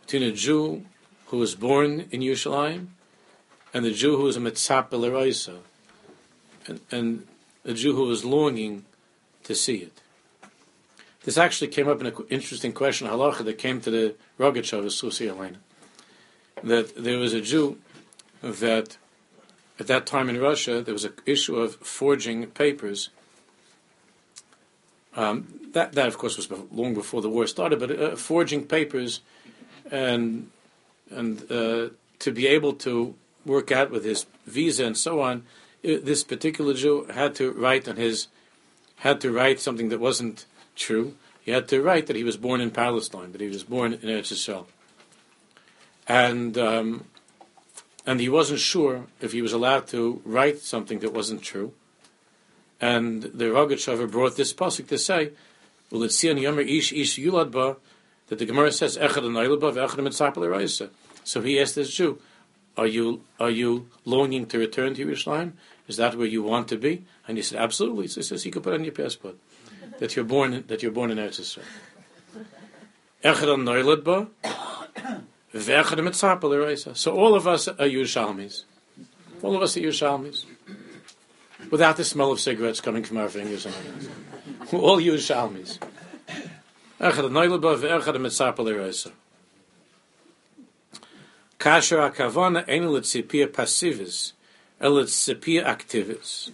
[0.00, 0.84] between a Jew
[1.26, 2.88] who was born in Yerushalayim
[3.72, 5.58] and the Jew who was a mitzap b'leroisa,
[6.66, 7.28] and, and
[7.64, 8.84] a Jew who was longing
[9.44, 10.02] to see it.
[11.22, 14.92] This actually came up in an interesting question, halacha, that came to the Rogachev of
[14.92, 15.58] Susi Elena.
[16.64, 17.78] That there was a Jew
[18.42, 18.96] that,
[19.78, 23.10] at that time in Russia, there was an issue of forging papers.
[25.14, 29.20] Um, that, that, of course, was long before the war started, but uh, forging papers
[29.90, 30.50] and,
[31.10, 35.44] and uh, to be able to work out with his visa and so on,
[35.82, 38.28] this particular Jew had to write on his
[38.96, 41.14] had to write something that wasn't true.
[41.40, 44.00] He had to write that he was born in Palestine, that he was born in
[44.00, 44.66] Eretz Yisrael,
[46.06, 47.04] and um,
[48.04, 51.72] and he wasn't sure if he was allowed to write something that wasn't true.
[52.80, 55.32] And the Rogachover brought this pasuk to say,
[55.90, 57.76] "Well, it's Sion Yomer Ish Ish Yulad Ba,"
[58.28, 60.90] that the Gemara says Echad Anoilad Ba V'Echad
[61.24, 62.20] So he asked this Jew,
[62.78, 65.52] are you are you longing to return to Yerushalayim?
[65.88, 67.04] Is that where you want to be?
[67.26, 68.06] And he said, absolutely.
[68.06, 69.36] So he says, you can put on your passport
[69.98, 71.64] that you're born that you're born in Eretz Yisrael.
[76.96, 78.64] So all of us are Yerushalmis.
[79.42, 80.44] All of us are Yerushalmis.
[81.70, 83.74] Without the smell of cigarettes coming from our fingers and
[84.72, 85.78] all Yerushalmis.
[87.00, 89.12] Echad anoilad ve'echad mitzapel
[91.58, 94.32] Kasher akavana ein litzipia passivis,
[94.80, 96.50] elitzipia activis.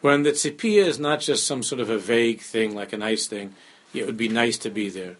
[0.00, 3.26] When the tzipia is not just some sort of a vague thing, like a nice
[3.26, 3.54] thing,
[3.94, 5.16] it would be nice to be there.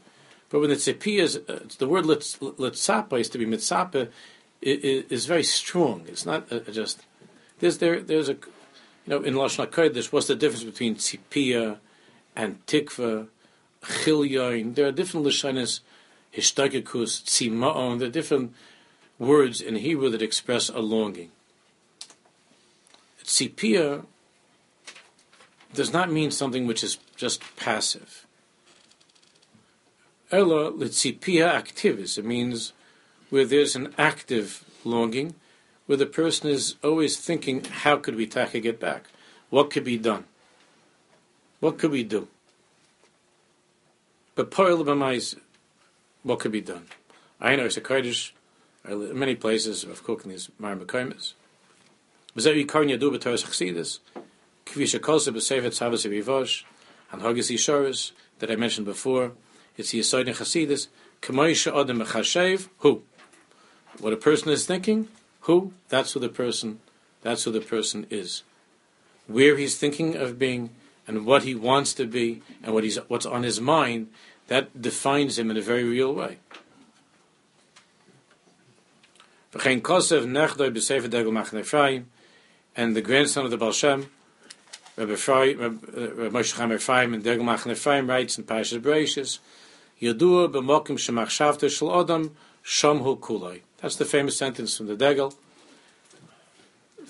[0.51, 4.09] But when the tzipia is, uh, the word litzapa is to be mitzapa,
[4.61, 6.05] is, is very strong.
[6.09, 7.03] It's not uh, just,
[7.61, 8.37] there's, there, there's a,
[9.07, 11.79] you know, in Lashon HaKodesh, what's the difference between tzipia
[12.35, 13.29] and tikva,
[13.83, 14.75] chilyoin?
[14.75, 15.81] There are different lashonis
[16.35, 18.55] hishtagikus, tzima'on, the different
[19.19, 21.31] words in Hebrew that express a longing.
[23.23, 24.07] Tzipia
[25.75, 28.27] does not mean something which is just passive.
[30.31, 32.73] Ella litzipia activis, it means
[33.31, 35.35] where there's an active longing,
[35.87, 39.05] where the person is always thinking, how could we take get back?
[39.51, 40.25] What could be done?
[41.61, 42.29] What could we do?
[44.35, 44.85] But Poil
[46.23, 46.87] what could be done?
[47.41, 48.35] I know it's a Kurdish,
[48.89, 51.35] many places of cooking these Mar Mekaimis.
[52.37, 54.01] V'zeh yikar yadu b'toras chassidus,
[54.67, 56.65] kvi shekolse b'sefer tzavas yivosh,
[57.13, 59.33] and hagis yishoris, that I mentioned before,
[59.77, 60.89] it's the Yisoid in Chassidus,
[61.23, 63.03] k'moy she'odem mechashev, who?
[64.01, 65.09] What a person is thinking,
[65.45, 65.73] who?
[65.91, 66.81] That's who the person,
[67.23, 68.43] that's who the person is.
[69.27, 70.71] Where he's thinking of being,
[71.07, 74.09] and what he wants to be, and what he's, what's on his mind,
[74.49, 76.39] that defines him in a very real way.
[79.53, 79.83] And
[82.97, 84.11] the grandson of the Baal Shem,
[84.97, 89.41] Rabbi uh, Moshe Chaim Ephraim, and Degel Machne Ephraim writes in Parashas Bereishis,
[90.01, 92.31] Yadua b'mokim shemachshavta shel odam
[92.65, 93.61] shamhu kulai.
[93.85, 95.35] That's the famous sentence from the Degel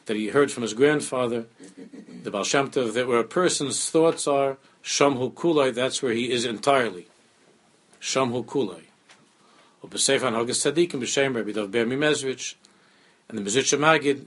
[0.06, 1.44] that he heard from his grandfather,
[2.24, 6.32] the Baal Shem Tov, that where a person's thoughts are, shamhu kulai, that's where he
[6.32, 7.06] is entirely.
[8.00, 8.80] Shamhu Kulai.
[9.84, 9.98] And the
[13.40, 14.26] Mezritch Magid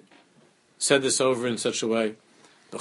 [0.78, 2.16] said this over in such a way.
[2.72, 2.80] That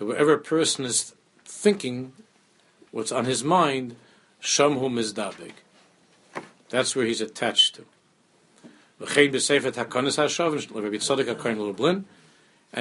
[0.00, 2.12] wherever a person is thinking
[2.90, 3.94] what's on his mind,
[4.44, 5.54] shom hu mizdabek.
[6.68, 7.86] That's where he's attached to.
[9.00, 9.08] And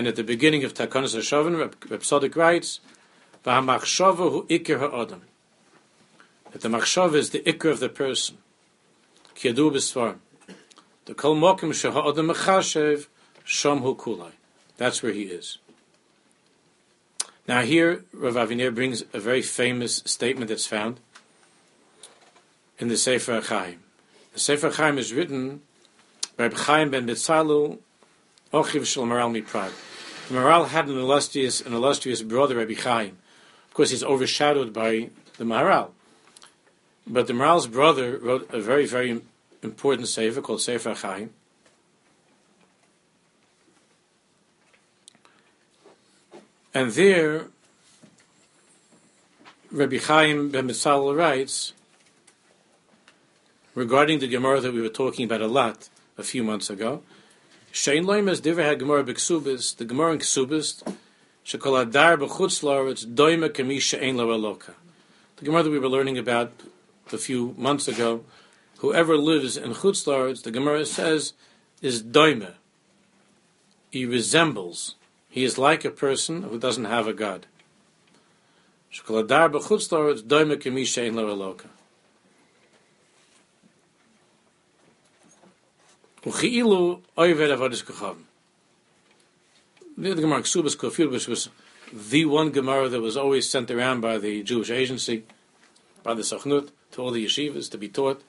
[0.08, 2.80] at the beginning of Takonis HaShavin, Rabbi Tzadok writes,
[3.46, 5.22] V'hamachshava hu ikir ha'odem.
[6.52, 8.38] That the machshava is the ikir of the person.
[9.36, 10.16] Ki yadu b'svar.
[11.06, 13.08] The kol mokim sheha'odem mechashev,
[13.46, 14.32] shom hu kulai.
[14.78, 15.58] That's where he is.
[17.48, 21.00] Now here, Rav Aviner brings a very famous statement that's found
[22.80, 23.80] in the Sefer Chaim.
[24.34, 25.62] The Sefer Chaim is written
[26.38, 27.78] by Chaim ben Bitzalu,
[28.54, 29.72] Ochiv Shel Maharal MiPrag.
[30.30, 33.18] Maral had an illustrious, an illustrious brother, Rabbi Chaim.
[33.68, 35.90] Of course, he's overshadowed by the Maharal.
[37.06, 39.22] But the Maharal's brother wrote a very, very
[39.62, 41.32] important sefer called Sefer Chaim.
[46.74, 47.48] And there,
[49.72, 51.74] Rabbi Chaim ben Mitzal writes
[53.76, 57.02] regarding the Gemara that we were talking about a lot a few months ago.
[57.72, 60.84] Shein loimes diver ha Gemara b'ksubis, the Gemara in Ksubis,
[61.44, 64.76] shekol adar b'chutz la'aretz doime kemi she'ein loeloka.
[65.38, 66.52] The Gemara that we were learning about
[67.12, 68.24] a few months ago,
[68.78, 71.34] whoever lives in chutz la'aretz, the Gemara says,
[71.82, 72.54] is doime.
[73.90, 74.96] He resembles.
[75.30, 77.48] He is like a person who doesn't have a God.
[78.94, 81.58] Shekol adar b'chutz la'aretz doime kemi she'ein lo
[86.26, 88.24] Avodas kachavim.
[89.98, 91.50] The Gemara Ksubas Kofir, which was
[91.92, 95.24] the one Gemara that was always sent around by the Jewish Agency,
[96.02, 98.24] by the Sachnut, to all the yeshivas to be taught.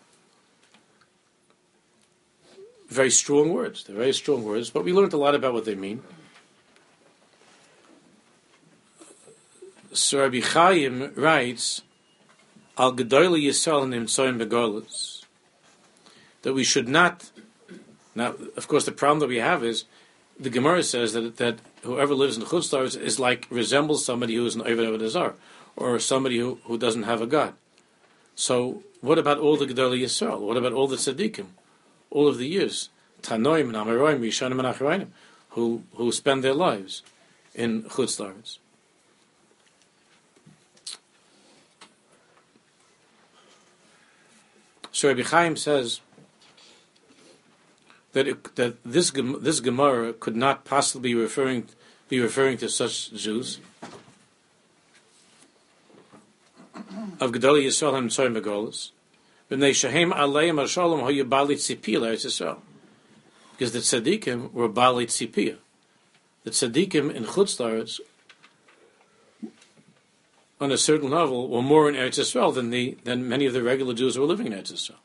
[2.89, 3.85] Very strong words.
[3.85, 6.03] They're very strong words, but we learned a lot about what they mean.
[9.93, 11.83] So Rabbi Chaim writes,
[12.77, 15.25] Al Gedoyle Yisrael Nimtsoim Begolas,
[16.43, 17.31] that we should not
[18.15, 19.85] now, of course, the problem that we have is
[20.39, 24.47] the Gemara says that that whoever lives in the Chutzlars is like resembles somebody who
[24.47, 25.35] is an Ovid Azar,
[25.77, 27.55] or somebody who, who doesn't have a God.
[28.35, 30.41] So, what about all the Gedali Yisrael?
[30.41, 31.47] What about all the Tzaddikim?
[32.11, 32.91] All of the years,
[33.23, 35.09] Tanoim and Amaroim, Yishanim and Acharainim,
[35.51, 37.03] who who spend their lives
[37.55, 38.59] in Chutzlars.
[44.93, 46.01] So Rabbi Chaim says
[48.15, 51.69] that it, that this this Gemara could not possibly be referring
[52.09, 53.59] be referring to such Jews
[57.21, 58.91] of Gedali Yisrael and Tzoy Megolis,
[59.51, 62.59] b'nei Shehem Aleim Hashalom Hoyu Bali Tzipiyah Yisrael,
[63.53, 65.59] because the tzaddikim were Bali Tzipiyah.
[66.45, 68.01] The tzaddikim in Chutzlaretz,
[70.61, 73.63] on a certain level, were more in Eretz Yisrael than the than many of the
[73.63, 74.99] regular Jews who were living in Eretz Yisrael.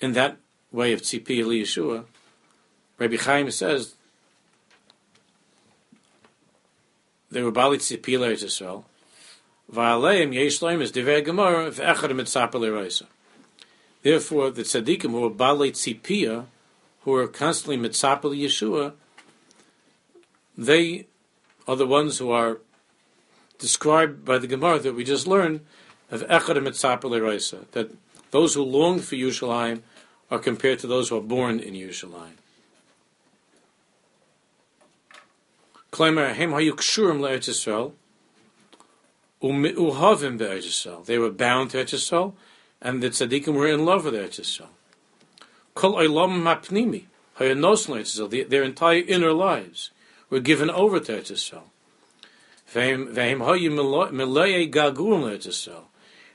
[0.00, 0.36] In that
[0.72, 2.04] way of Tzipiyah Liyeshua,
[2.98, 3.94] Rabbi Chaim says
[7.30, 8.84] they were Bali Tzipi Eli Yisrael.
[9.72, 10.34] Va'aleim
[10.82, 13.04] is divrei Gemara eroisa.
[14.02, 16.46] Therefore, the tzaddikim who were Bali Tzipia,
[17.00, 18.92] who are constantly mitzapel Yeshua,
[20.56, 21.06] they
[21.66, 22.58] are the ones who are
[23.58, 25.60] described by the Gemara that we just learned
[26.10, 27.90] of echad mitzapel that
[28.30, 29.80] those who long for Yerushalayim
[30.32, 32.38] are compared to those who are born in Yerushalayim.
[41.04, 42.32] They were bound to Eretz Yisrael,
[42.80, 44.70] and the tzaddikim were in love with Eretz Yisrael.
[48.48, 49.90] Their entire inner lives
[50.30, 51.64] were given over to Eretz Yisrael.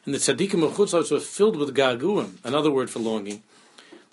[0.05, 3.41] And the tzaddikim of Chutzlars were filled with gaguim, another word for longing,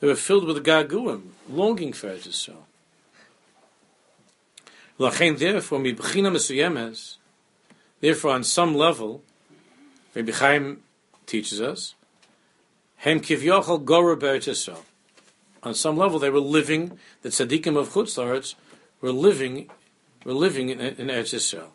[0.04, 2.64] they were filled with gaguim, longing for Eretz Yisrael.
[4.98, 7.16] Lachein therefore, mibchina mesuyemes,
[8.02, 9.22] therefore on some level,
[10.14, 10.82] Rabbi Chaim
[11.24, 11.94] teaches us,
[12.96, 14.82] hem kivyochel gora Yisrael.
[15.62, 16.98] On some level, they were living.
[17.22, 18.56] The tzaddikim of Chutzlaretz
[19.00, 19.70] were living,
[20.26, 21.70] were living in, in Eretz Yisrael.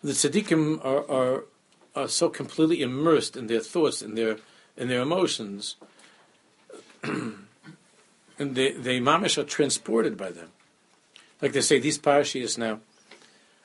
[0.00, 1.44] The tzaddikim are, are
[1.94, 4.38] are so completely immersed in their thoughts and their
[4.76, 5.76] in their emotions,
[7.02, 7.46] and
[8.38, 10.50] they they mamish are transported by them.
[11.40, 12.80] Like they say, these parashiyas now,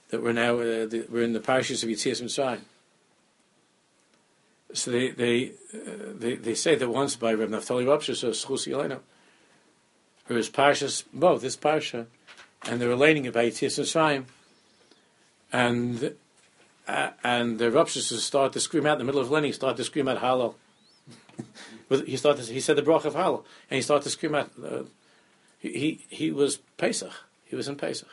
[0.10, 2.62] that we're now uh, the, we're in the parashas of Yitzias Mitzrayim.
[4.74, 8.72] So they they, uh, they they say that once by Reb Naftali Rapshas or Schus
[8.72, 9.00] Yelena,
[10.30, 12.08] or his parashas both this parsha,
[12.68, 14.26] and they're relating about Yitzias Mitzrayim,
[15.52, 16.16] and
[16.88, 19.84] uh, and the Rapshas start to scream out in the middle of Lenny, start to
[19.84, 20.56] scream out Hallel.
[22.06, 22.46] he started.
[22.46, 24.52] He said the brach of Hallel, and he started to scream out.
[24.64, 24.84] Uh,
[25.60, 27.14] he he was Pesach.
[27.46, 28.10] He was in Pesach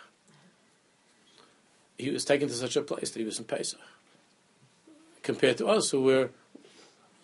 [2.00, 3.80] he was taken to such a place that he was in Pesach.
[5.22, 6.30] Compared to us, who were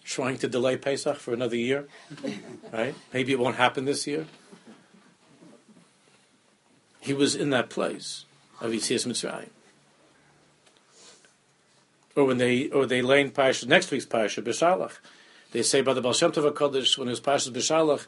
[0.05, 1.89] trying to delay Pesach for another year,
[2.73, 2.95] right?
[3.13, 4.27] Maybe it won't happen this year.
[7.01, 8.25] He was in that place
[8.61, 9.49] of Yitzias Mitzrayim.
[12.17, 14.99] Or when they, or they lay in Parsha, next week's Parsha, Beshalach,
[15.53, 18.07] they say by the Baal Shem Tov HaKadosh, when it was Parsha Beshalach,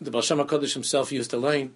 [0.00, 1.74] the Baal Shem HaKadosh himself used to lane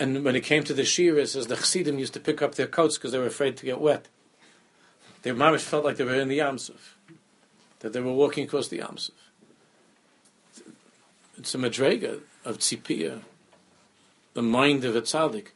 [0.00, 2.54] and when it came to the Shira, it says the Chassidim used to pick up
[2.54, 4.08] their coats because they were afraid to get wet.
[5.22, 6.94] Their mamish felt like they were in the Yamsuf,
[7.80, 9.10] that they were walking across the Yamsuf.
[11.36, 13.20] It's a madrega of tzipia.
[14.32, 15.48] The mind of a tzaddik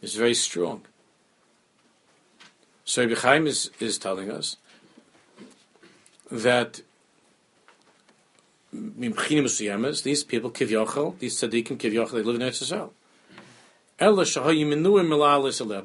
[0.00, 0.82] is very strong.
[2.92, 4.58] So Rabbi Chaim is, is telling us
[6.30, 6.82] that
[8.70, 12.90] these people, kivyochel, these tzaddikim, kivyochel, they live in Eretz.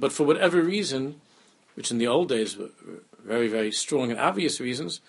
[0.01, 1.21] But for whatever reason,
[1.75, 2.71] which in the old days were
[3.23, 4.99] very, very strong and obvious reasons,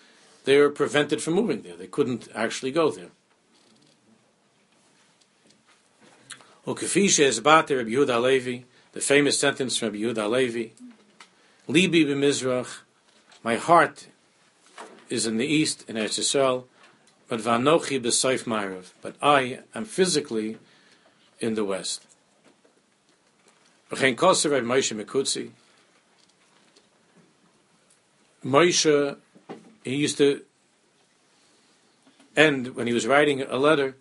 [0.45, 1.75] they were prevented from moving there.
[1.75, 3.11] They couldn't actually go there.
[6.65, 6.77] The
[9.01, 10.69] famous sentence from Rabbi Yehuda Levi,
[11.69, 12.79] Libi b'mizrach,
[13.43, 14.07] my heart
[15.11, 16.65] is in the east, in Eretz Yisrael,
[17.29, 20.57] but vanochi b'soif ma'arav, but I am physically
[21.41, 22.07] in the west.
[23.91, 25.51] V'chein kosev Rav Moshe Mekutzi.
[28.43, 29.17] Moshe,
[29.85, 30.41] he used to
[32.35, 33.95] end, when he was writing a letter,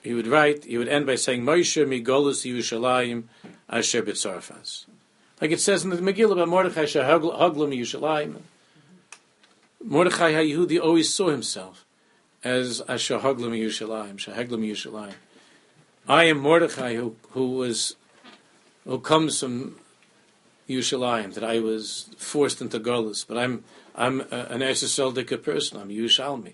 [0.00, 3.24] he would write, he would end by saying, Moshe migolus Yerushalayim
[3.68, 4.84] asher b'tzarfas.
[5.40, 8.40] Like it says in the Megillah about Mordechai shehaglam Yerushalayim.
[9.82, 11.86] Mordechai HaYehudi always saw himself
[12.44, 15.14] as asher haglam Yerushalayim, shehaglam Yerushalayim.
[16.06, 17.96] I am Mordechai who, who was
[18.84, 19.76] who comes from
[20.68, 23.64] Yerushalayim, that I was forced into Golis, but I'm
[23.94, 25.80] I'm uh, an Eretz person.
[25.80, 26.52] I'm Yerushalmi.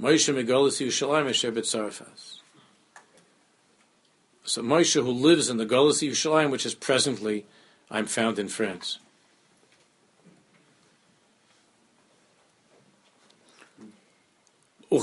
[0.00, 2.35] Moshe Megolis Yerushalayim Asher B'Tzarfas.
[4.46, 7.44] So Moshe, who lives in the Golis Yerushalayim, which is presently
[7.90, 9.00] I'm found in France.
[14.88, 15.02] These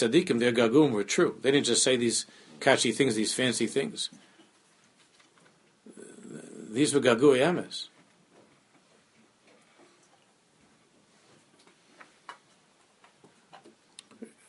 [0.00, 1.36] tzaddikim, their gagum were true.
[1.40, 2.26] They didn't just say these
[2.58, 4.10] catchy things, these fancy things.
[6.70, 7.86] These were Gagui Emes.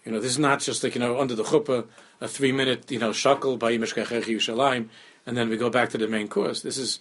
[0.09, 1.85] You know, this is not just like, you know, under the chuppah,
[2.19, 4.89] a three minute, you know, shackle by Yimeshkechech Yerushalayim,
[5.27, 6.63] and then we go back to the main course.
[6.63, 6.97] This is,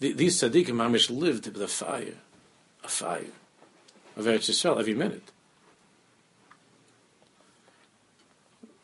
[0.00, 2.14] the, these tzaddikim mamish lived with a fire,
[2.82, 3.26] a fire
[4.16, 5.32] of Eretz Yisrael every minute.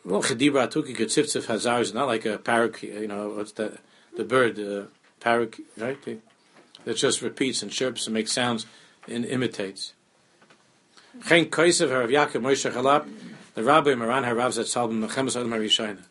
[0.05, 3.79] Well, Chedibra Atuki Ketzivtziv Hazar is not like a parrot, you know, what's the,
[4.15, 4.89] the bird, uh, the
[5.21, 5.97] parrot, right?
[6.85, 8.67] That just repeats and chirps and makes sounds
[9.09, 9.95] and imitates.
[11.27, 13.09] Chen Kaisev Harav Yaakov Moshe Charlap,
[13.55, 16.03] the Rabbi Maran Harav Zatzal Mechemes Adam Harishayna.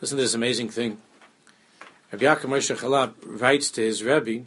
[0.00, 0.98] Listen to this amazing thing.
[2.10, 4.46] Rabbi Yaakov Moshe Charlap writes to his Rebbe,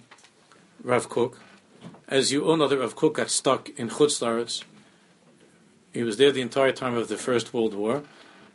[0.83, 1.37] Rav Kook,
[2.07, 4.63] as you all know that Rav Kook got stuck in Chutz
[5.93, 8.03] He was there the entire time of the First World War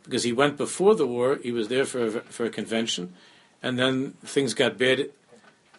[0.03, 1.39] because he went before the war.
[1.41, 3.13] He was there for a, for a convention,
[3.63, 5.09] and then things got bad,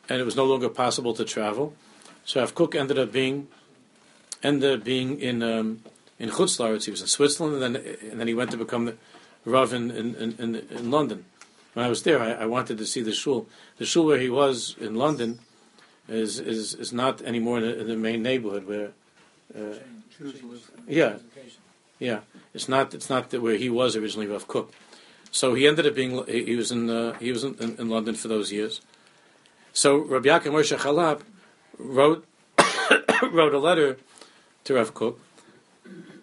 [0.08, 1.74] and it was no longer possible to travel.
[2.24, 3.48] So Rav Kook ended up being
[4.42, 5.82] ended up being in um,
[6.18, 6.84] in Chutzlaritz.
[6.84, 8.96] He was in Switzerland, and then and then he went to become the
[9.44, 11.24] Rav in in, in, in London.
[11.74, 13.48] When I was there, I, I, wanted to see the shul.
[13.76, 15.40] The shul where he was in London
[16.08, 18.90] is is, is not anymore in the, in the main neighborhood where.
[19.54, 19.74] Uh,
[20.88, 21.16] yeah,
[21.98, 22.20] yeah,
[22.54, 22.94] it's not.
[22.94, 24.72] It's not where he was originally, Rav Kook.
[25.30, 26.24] So he ended up being.
[26.26, 26.88] He was in.
[26.88, 28.80] Uh, he was in, in, in, London for those years.
[29.72, 31.20] So Rabbi Yaakov Moshe Charlap
[31.78, 32.26] wrote
[33.32, 33.98] wrote a letter
[34.64, 34.94] to Rav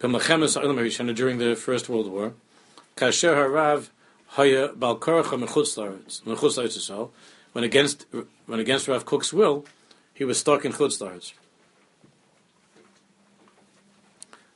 [0.08, 2.34] Kook during the First World War.
[2.96, 3.88] Kasher harav
[4.28, 7.10] haya balkorcha mechutz mechutz
[7.52, 8.06] When against
[8.46, 9.64] when against Rav Kook's will,
[10.12, 11.32] he was stuck in Chutz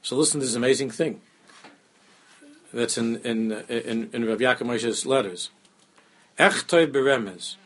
[0.02, 1.20] So listen to this amazing thing
[2.72, 5.50] that's in in in, in Rav Yaakov Moshe's letters.
[6.38, 7.56] Echtoi beremez.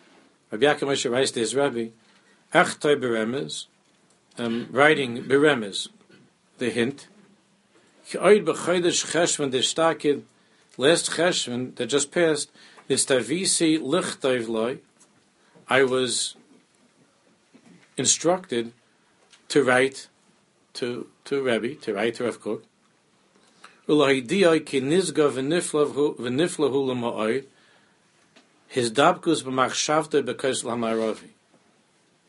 [0.51, 1.89] Rabbi Yaakov Moshe writes to his Rabbi,
[2.55, 3.67] Echtoi beremez,
[4.39, 5.89] um, writing beremez,
[6.59, 7.09] the hint.
[8.11, 9.63] Oid b'chodesh cheshvan de
[10.77, 12.51] last cheshvan that just passed,
[12.89, 13.79] is tavisi
[14.49, 14.79] loy.
[15.69, 16.35] I was
[17.97, 18.73] instructed
[19.49, 20.09] to write
[20.75, 22.65] to to Rebbe, to write to Rav Kook.
[28.69, 31.31] His dabkus b'machshavte b'kos l'hamaravi.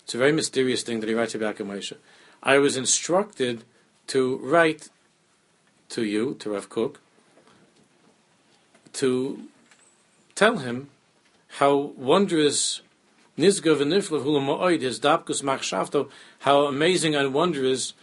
[0.04, 1.96] It's a very mysterious thing that he writes about Moshe.
[2.42, 3.64] I was instructed
[4.08, 4.90] to write
[5.94, 7.00] to you, to Rav Kook,
[8.94, 9.44] to
[10.34, 10.89] tell him
[11.60, 12.82] how wondrous
[13.38, 17.94] Nizga v'nifla hula his dabkus machshavto, how amazing and wondrous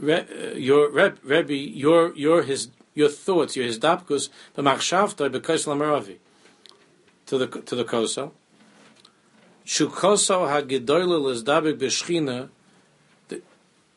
[0.00, 5.66] re, uh, your Reb, Rebbe, your your his your thoughts, your his dabkus b'machshavto b'kos
[5.66, 6.16] l'hamaravi
[7.26, 8.30] to the to the kosa.
[9.66, 12.50] Shukoso hagedoyle lezdabek b'shchina.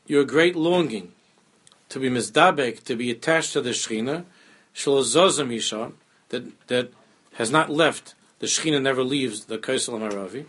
[0.05, 1.11] Your great longing
[1.89, 4.25] to be mizdabek, to be attached to the shchina,
[4.73, 5.91] shalozozam isha,
[6.29, 6.91] that that
[7.33, 8.15] has not left.
[8.39, 10.45] The shchina never leaves the kosa l'maravi.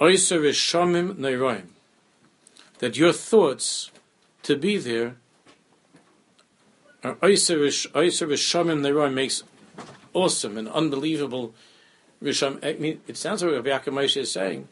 [0.00, 1.66] Oyser v'shomim neiroim.
[2.78, 3.90] That your thoughts
[4.42, 5.16] to be there.
[7.02, 9.42] Uh, oyser v'shomim neiroim makes
[10.12, 11.54] awesome and unbelievable
[12.22, 12.64] Risham.
[12.64, 14.68] I mean, it sounds like what Yaakov is saying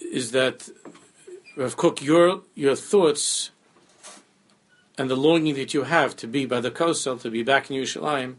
[0.00, 0.68] is that
[1.58, 3.50] Rav Kook, your your thoughts
[4.96, 7.76] and the longing that you have to be by the Kosel, to be back in
[7.76, 8.36] Yerushalayim,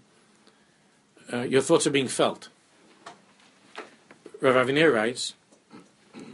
[1.34, 2.48] uh, your thoughts are being felt.
[4.40, 5.34] Rav Aviner writes,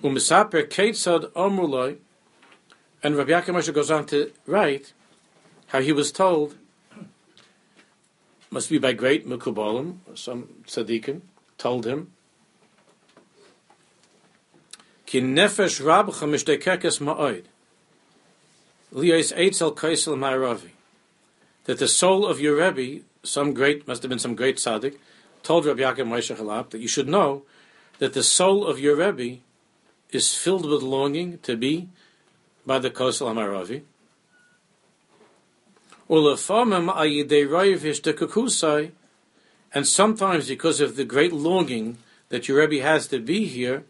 [0.04, 1.98] "Umisaper Ketzad Omruloi,"
[3.02, 4.94] and Rav Yaakov goes on to write
[5.70, 6.56] how he was told
[8.52, 11.22] must be by great Mukubalim, some tzaddikim,
[11.58, 12.12] told him,
[15.16, 16.28] Ki nefesh rabcha
[17.00, 17.46] ma'oid,
[18.94, 20.72] eitzel kaisel ma'aravi,
[21.64, 24.98] that the soul of your Rebbe, some great, must have been some great tzaddik,
[25.42, 27.44] told Rabbi Yaakov Moshe Charlap that you should know
[28.00, 29.40] that the soul of your Rebbe
[30.12, 31.88] is filled with longing to be
[32.66, 33.84] by the Kosel Hamaravi,
[39.74, 43.86] and sometimes because of the great longing that your Rebbe has to be here,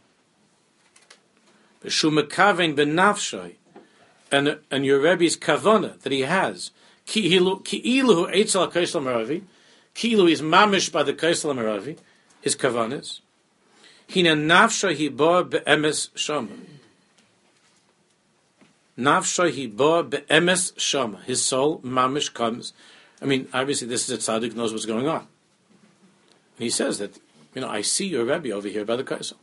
[4.32, 6.72] and and your Rebbe's kavana that he has,
[7.06, 9.44] ki'ilu eitzel kaisel maravi,
[9.94, 11.98] ki'ilu is mamish by the kaisel maravi,
[12.42, 13.20] his kavanas.
[14.08, 16.50] Hina nafsha hi bo be'emes shama.
[18.98, 21.20] Nafsha hiba be'emes shama.
[21.26, 22.74] His soul, mamish, comes.
[23.22, 25.28] I mean, obviously, this is a tzaddik knows what's going on.
[26.58, 27.18] And he says that,
[27.54, 29.34] you know, I see your Rebbe over here by the Kaisel.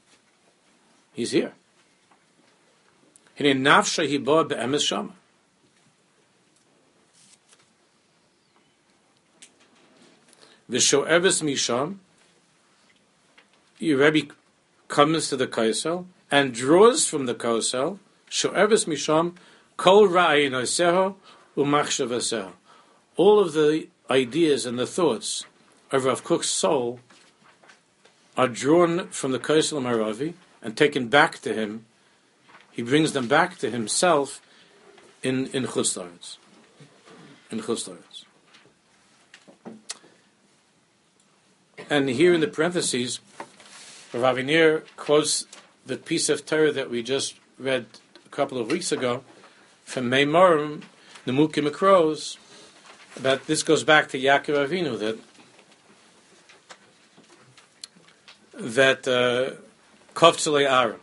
[1.12, 1.53] He's here.
[3.32, 3.32] Hine nafsha hiba be'emes shama.
[10.70, 11.97] V'sho'eves misham,
[13.78, 14.32] your Rebbe
[14.88, 17.99] comes to the Kaisel and draws from the Kaisel
[18.30, 19.36] Sho'eves misham
[19.76, 21.14] kol ra'ayin
[21.57, 22.53] umachshavaseho.
[23.16, 25.45] All of the ideas and the thoughts
[25.90, 27.01] of Rav Kook's soul
[28.36, 30.32] are drawn from the Kaisel Maravi
[30.62, 31.84] and taken back to him.
[32.73, 34.41] He brings them back to himself
[35.23, 36.39] in in Chutzlaritz.
[37.51, 38.25] In Chutzlaritz.
[41.91, 43.20] And here in the parentheses,
[44.14, 45.47] Rav Aviner quotes
[45.85, 47.87] the piece of Torah that we just read
[48.25, 49.23] a couple of weeks ago
[49.85, 50.83] from Meimorim,
[51.27, 52.39] the Mukim Akros,
[53.16, 55.18] about this goes back to Yaakov Avinu that
[58.55, 59.57] that uh,
[60.14, 60.97] Kovtzele Ara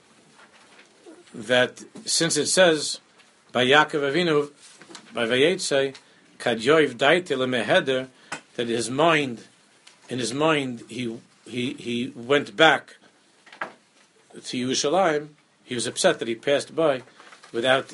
[1.34, 3.00] that since it says
[3.52, 4.52] by Yaakov Avinu
[5.14, 5.96] by Vayetze
[6.40, 8.08] Kadyoiv Daite
[8.56, 9.46] that his mind
[10.10, 12.98] in his mind he he he went back
[14.44, 15.30] to Yerushalayim
[15.64, 17.04] he was upset that he passed by
[17.52, 17.94] without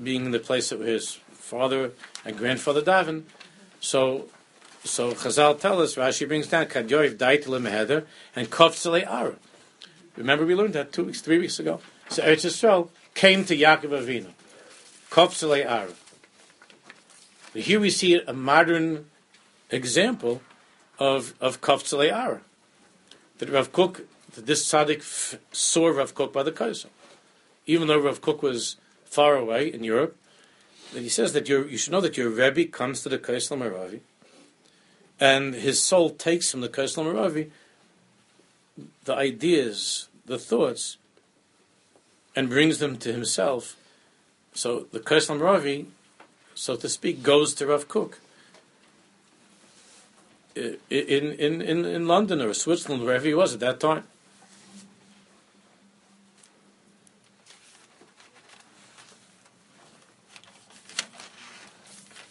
[0.00, 1.92] being in the place of his father
[2.24, 3.22] and grandfather daven.
[3.80, 4.28] So,
[4.84, 9.36] so Chazal tell us, Rashi brings down Kadyoiv Meheder and Kovtzele Ara.
[10.16, 11.80] Remember we learned that two weeks, three weeks ago.
[12.12, 14.26] So Eretz Yisrael came to Yaakov Avinu.
[15.10, 15.88] Kovtzele Ara.
[17.54, 19.06] Here we see a modern
[19.70, 20.42] example
[20.98, 22.42] of of Kovtzele Ara.
[23.38, 24.02] That Rav Kook,
[24.34, 26.90] that this tzaddik saw Rav Kook by the Kaiser.
[27.64, 30.14] Even though Rav Kook was far away in Europe,
[30.92, 34.00] that he says that you should know that your Rebbe comes to the Kaisel Maravi,
[35.18, 37.50] and his soul takes from the Keslam Ravi
[39.04, 40.98] the ideas, the thoughts,
[42.34, 43.76] and brings them to himself.
[44.54, 45.86] So the Keslam Ravi,
[46.54, 48.18] so to speak, goes to Rav Kook.
[50.54, 54.04] In, in, in, in London or Switzerland, wherever he was at that time.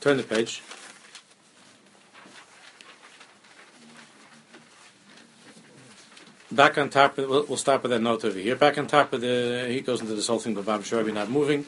[0.01, 0.61] Turn the page.
[6.51, 8.57] Back on top, of, we'll, we'll stop with that note over here.
[8.57, 11.13] Back on top of the, he goes into this whole thing, but i'm Bob Sharabi
[11.13, 11.65] not moving.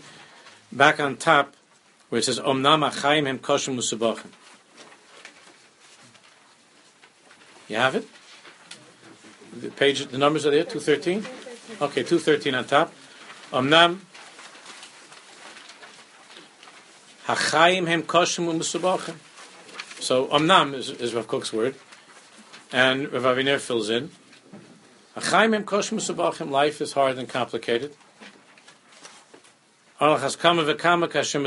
[0.74, 1.56] Back on top,
[2.10, 4.28] where it says, Omnam achayim hem koshim musubachim.
[7.70, 8.06] You have it?
[9.56, 11.26] The page, the numbers are there, 213?
[11.82, 12.94] Okay, 213 on top.
[13.52, 14.00] Omnam
[17.26, 19.16] hachayim hem koshim musubachim.
[20.02, 21.76] So, Omnam is, is Rav Kook's word.
[22.74, 24.12] And Rav Aviner fills in.
[25.16, 27.96] Life is hard and complicated.
[30.02, 31.44] Especially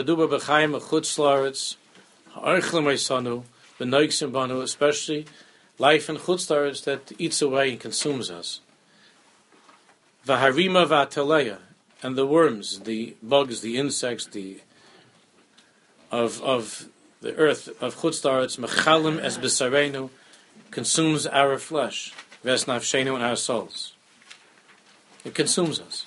[5.78, 8.60] life in chutzlaretz that eats away and consumes us.
[10.28, 14.60] And the worms, the bugs, the insects, the
[16.12, 16.88] of of
[17.20, 19.38] the earth of chutzlaretz mechalim es
[20.70, 22.12] consumes our flesh.
[22.46, 23.94] Vesnafshenu in our souls.
[25.24, 26.06] It consumes us.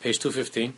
[0.00, 0.74] Page 215.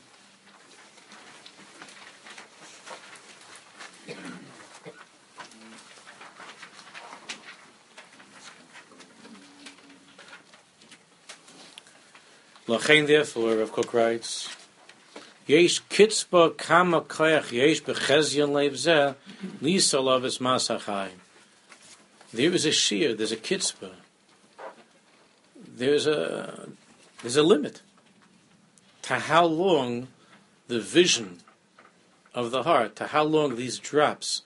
[12.69, 14.60] Lachain therefore, Rav Kook writes,
[15.51, 19.17] Yesh kitzba kama koyach yesh bechezyon lev
[19.61, 21.19] lisa lavis masachayim.
[22.33, 23.91] There is a shear, there's a kitzba.
[25.57, 26.69] There's a,
[27.23, 27.83] there's a limit
[29.03, 30.07] to how long
[30.69, 31.41] the vision
[32.33, 34.43] of the heart, to how long these drops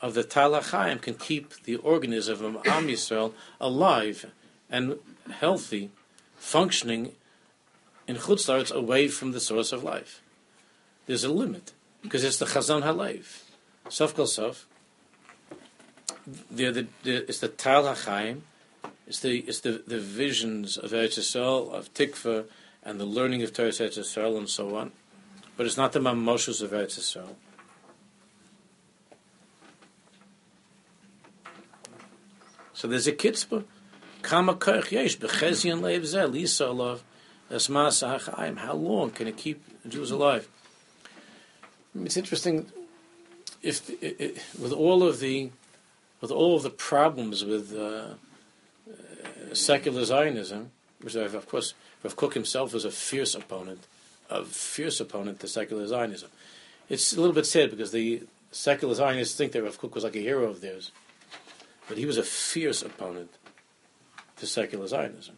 [0.00, 4.26] of the talachayim can keep the organism of Am Yisrael alive
[4.68, 4.98] and
[5.30, 5.90] healthy,
[6.36, 7.12] functioning
[8.08, 10.20] in chutzlaritz away from the source of life
[11.08, 13.42] there's a limit because it's the Chazon Halev.
[13.88, 14.66] Sof kol sof.
[16.50, 18.42] The, the, the, it's the Tal HaChaim.
[19.06, 22.44] It's the it's the, the visions of Eretz Yisrael, of Tikva,
[22.84, 24.92] and the learning of Torah Eretz Yisrael, and so on.
[25.56, 27.34] But it's not the Mamoshus of Eretz Yisrael.
[32.74, 33.64] So there's a kitzpah.
[34.20, 37.00] Kama koich yesh b'chezion leiv zeh lisa alav
[37.50, 38.58] ha'chaim.
[38.58, 40.46] How long can it keep Jews alive?
[42.04, 42.66] It's interesting
[43.62, 45.50] if it, it, with all of the
[46.20, 48.14] with all of the problems with uh,
[48.90, 50.70] uh, secular Zionism,
[51.00, 53.86] which I've, of course Rav Kook himself was a fierce opponent,
[54.30, 56.30] a fierce opponent to secular Zionism.
[56.88, 60.16] It's a little bit sad because the secular Zionists think that Rav Kook was like
[60.16, 60.90] a hero of theirs,
[61.88, 63.30] but he was a fierce opponent
[64.36, 65.36] to secular Zionism.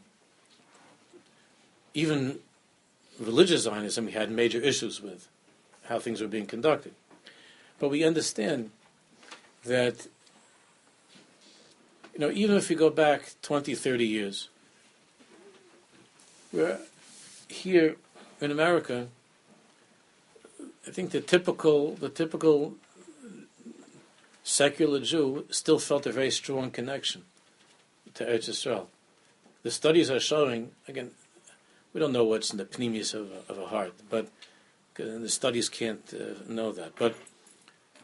[1.92, 2.38] Even
[3.18, 5.28] religious Zionism he had major issues with
[5.90, 6.94] how things were being conducted.
[7.80, 8.70] But we understand
[9.64, 10.06] that,
[12.14, 14.48] you know, even if you go back 20, 30 years,
[16.52, 16.78] we're
[17.48, 17.96] here
[18.40, 19.08] in America,
[20.86, 22.74] I think the typical, the typical
[24.44, 27.22] secular Jew still felt a very strong connection
[28.14, 28.86] to Eretz Yisrael.
[29.64, 31.10] The studies are showing, again,
[31.92, 34.28] we don't know what's in the pneumius of of a heart, but
[35.00, 36.92] the studies can't uh, know that.
[36.96, 37.14] But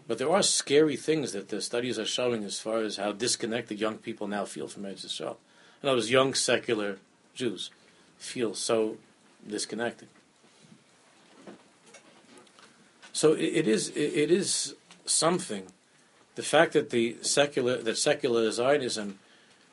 [0.09, 3.81] but there are scary things that the studies are showing as far as how disconnected
[3.81, 5.37] young people now feel from Eretz Yisrael.
[5.83, 6.99] Other words, young secular
[7.35, 7.71] Jews
[8.19, 8.99] feel so
[9.47, 10.09] disconnected.
[13.13, 14.75] So it, it is it, it is
[15.05, 15.67] something.
[16.35, 19.19] The fact that the secular that secular Zionism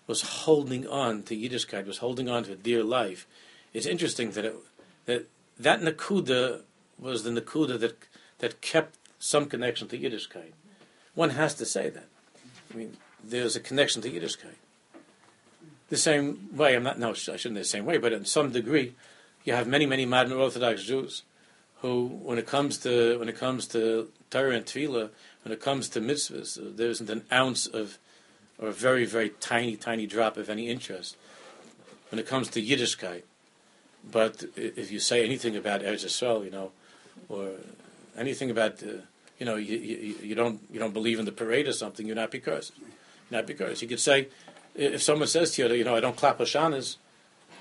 [0.08, 3.26] was holding on to Yiddishkeit, was holding on to a dear life.
[3.74, 4.56] It's interesting that it,
[5.06, 5.28] that
[5.60, 6.62] that nakuda
[7.04, 7.98] was the Nakuda that,
[8.40, 10.54] that kept some connection to Yiddishkeit.
[11.14, 12.08] One has to say that.
[12.74, 14.56] I mean, there's a connection to Yiddishkeit.
[15.90, 18.52] The same way, I'm not, no, I shouldn't say the same way, but in some
[18.52, 18.96] degree,
[19.44, 21.24] you have many, many modern Orthodox Jews
[21.82, 25.10] who, when it comes to, when it comes to Torah and Tefillah,
[25.44, 28.00] when it comes to mitzvahs, there isn't an ounce of,
[28.58, 31.18] or a very, very tiny, tiny drop of any interest.
[32.10, 33.24] When it comes to Yiddishkeit,
[34.10, 36.72] but if you say anything about Eretz Yisrael, you know,
[37.30, 37.52] or
[38.18, 39.02] anything about, uh,
[39.40, 42.16] you know, you, you, you, don't you don't believe in the parade or something, you're
[42.16, 42.72] not because,
[43.32, 43.82] not because.
[43.82, 44.28] You could say,
[44.76, 46.98] if someone says to you, you know, I don't clap Hashanas,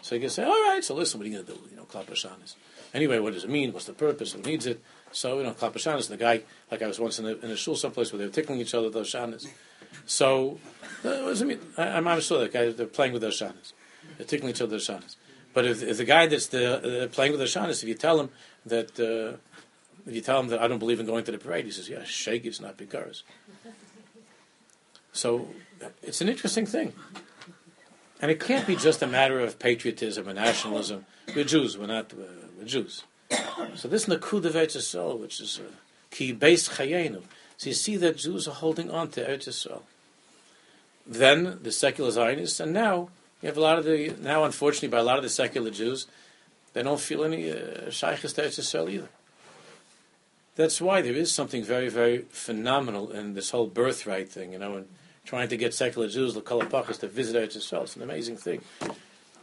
[0.02, 1.60] so you can say, all right, so listen, what are you going to do?
[1.70, 2.56] You know, clap Hashanas.
[2.92, 3.72] Anyway, what does it mean?
[3.72, 4.32] What's the purpose?
[4.32, 4.82] Who needs it?
[5.12, 6.08] So, you know, clap Hashanas.
[6.08, 8.32] The guy, like I was once in a, in a shul someplace where they were
[8.32, 9.46] tickling each other, those Shanas.
[10.06, 10.58] So,
[11.04, 11.60] uh, what does it mean?
[11.76, 13.72] I, I'm sure that guy, they're playing with those Shanas.
[14.16, 15.16] They're tickling each other, with Shanas.
[15.54, 18.18] But if, if the guy that's the, uh, playing with the Shanas, if you tell
[18.20, 18.30] him
[18.66, 19.36] that, uh,
[20.06, 21.88] if you tell him that I don't believe in going to the parade, he says,
[21.88, 23.22] yeah, shake it's not because.
[25.12, 25.48] So
[26.02, 26.92] it's an interesting thing.
[28.20, 31.06] And it can't be just a matter of patriotism and nationalism.
[31.34, 33.02] We're Jews, we're not, uh, we're Jews.
[33.74, 35.70] So this Nakuda Eretz Yisrael, which is uh,
[36.12, 37.22] Beis Chayenu.
[37.56, 39.82] So you see that Jews are holding on to Eretz Yisrael.
[41.06, 43.08] Then the secular Zionists, and now
[43.40, 46.06] you have a lot of the, now unfortunately by a lot of the secular Jews,
[46.74, 49.08] they don't feel any uh, to Eretz Yisrael either.
[50.54, 54.76] That's why there is something very, very phenomenal in this whole birthright thing, you know,
[54.76, 54.88] and
[55.24, 57.84] trying to get secular Jews, the Kalapachas, to visit Eretz Yisrael.
[57.84, 58.60] It's an amazing thing.
[58.82, 58.86] I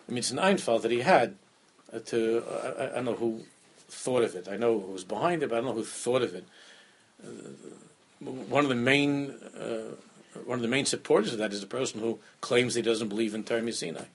[0.07, 1.36] mean, it's an Einfall that he had
[1.93, 3.43] uh, to, uh, I, I, don't know who
[3.88, 4.47] thought of it.
[4.47, 6.45] I know who was behind it, but I don't know who thought of it.
[7.24, 7.30] Uh,
[8.20, 9.95] one of the main uh,
[10.45, 13.34] one of the main supporters of that is a person who claims he doesn't believe
[13.34, 14.05] in Torah Sinai,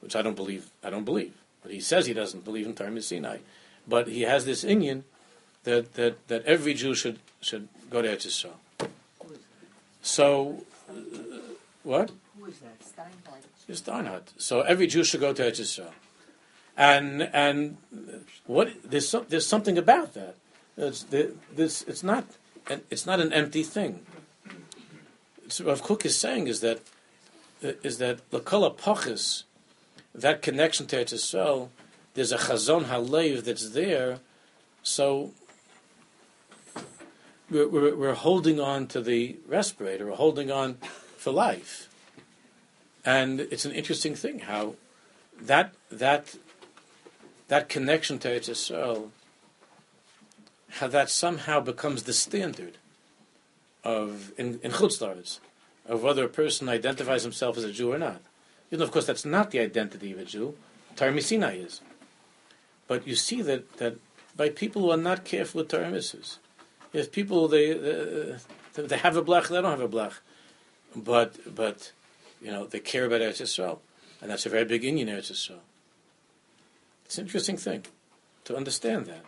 [0.00, 0.70] which I don't believe.
[0.82, 3.38] I don't believe, but he says he doesn't believe in Torah Sinai.
[3.86, 5.02] But he has this inyan
[5.68, 8.58] that, that, that every Jew should should go to Eretz Yisrael.
[10.02, 10.92] So, uh,
[11.82, 12.10] what?
[12.38, 12.78] Who is that?
[12.80, 13.44] Steinhardt.
[13.68, 14.26] It's Steinhardt.
[14.38, 15.92] So every Jew should go to Eretz Yisrael
[16.78, 17.76] and and
[18.46, 20.36] what there's some, there's something about that.
[20.76, 22.24] It's this it's not
[22.88, 24.06] it's not an empty thing.
[25.48, 26.80] So what Kook is saying is that
[27.60, 29.42] is that lakala pachis,
[30.14, 31.68] that connection to Eretz Yisrael,
[32.14, 34.20] there's a chazon halev that's there,
[34.84, 35.32] so
[37.50, 40.74] we're, we're, we're holding on to the respirator, we're holding on
[41.16, 41.88] for life,
[43.04, 44.74] and it's an interesting thing how
[45.40, 46.36] that that
[47.48, 49.10] that connection to Eretz Yisrael,
[50.70, 52.76] how that somehow becomes the standard
[53.84, 54.72] of in, in
[55.88, 58.20] of whether a person identifies himself as a Jew or not.
[58.70, 60.54] Even of course, that's not the identity of a Jew.
[60.96, 61.80] Torah Sinai is.
[62.86, 63.96] But you see that, that
[64.36, 65.90] by people who are not careful with Torah
[66.92, 68.38] if people they, uh,
[68.74, 70.14] they have a blach, they don't have a blach,
[70.94, 71.92] but but
[72.40, 73.78] you know they care about Eretz Yisrael,
[74.20, 75.60] and that's a very big inyan Eretz Yisrael.
[77.04, 77.86] It's an interesting thing
[78.44, 79.24] to understand that.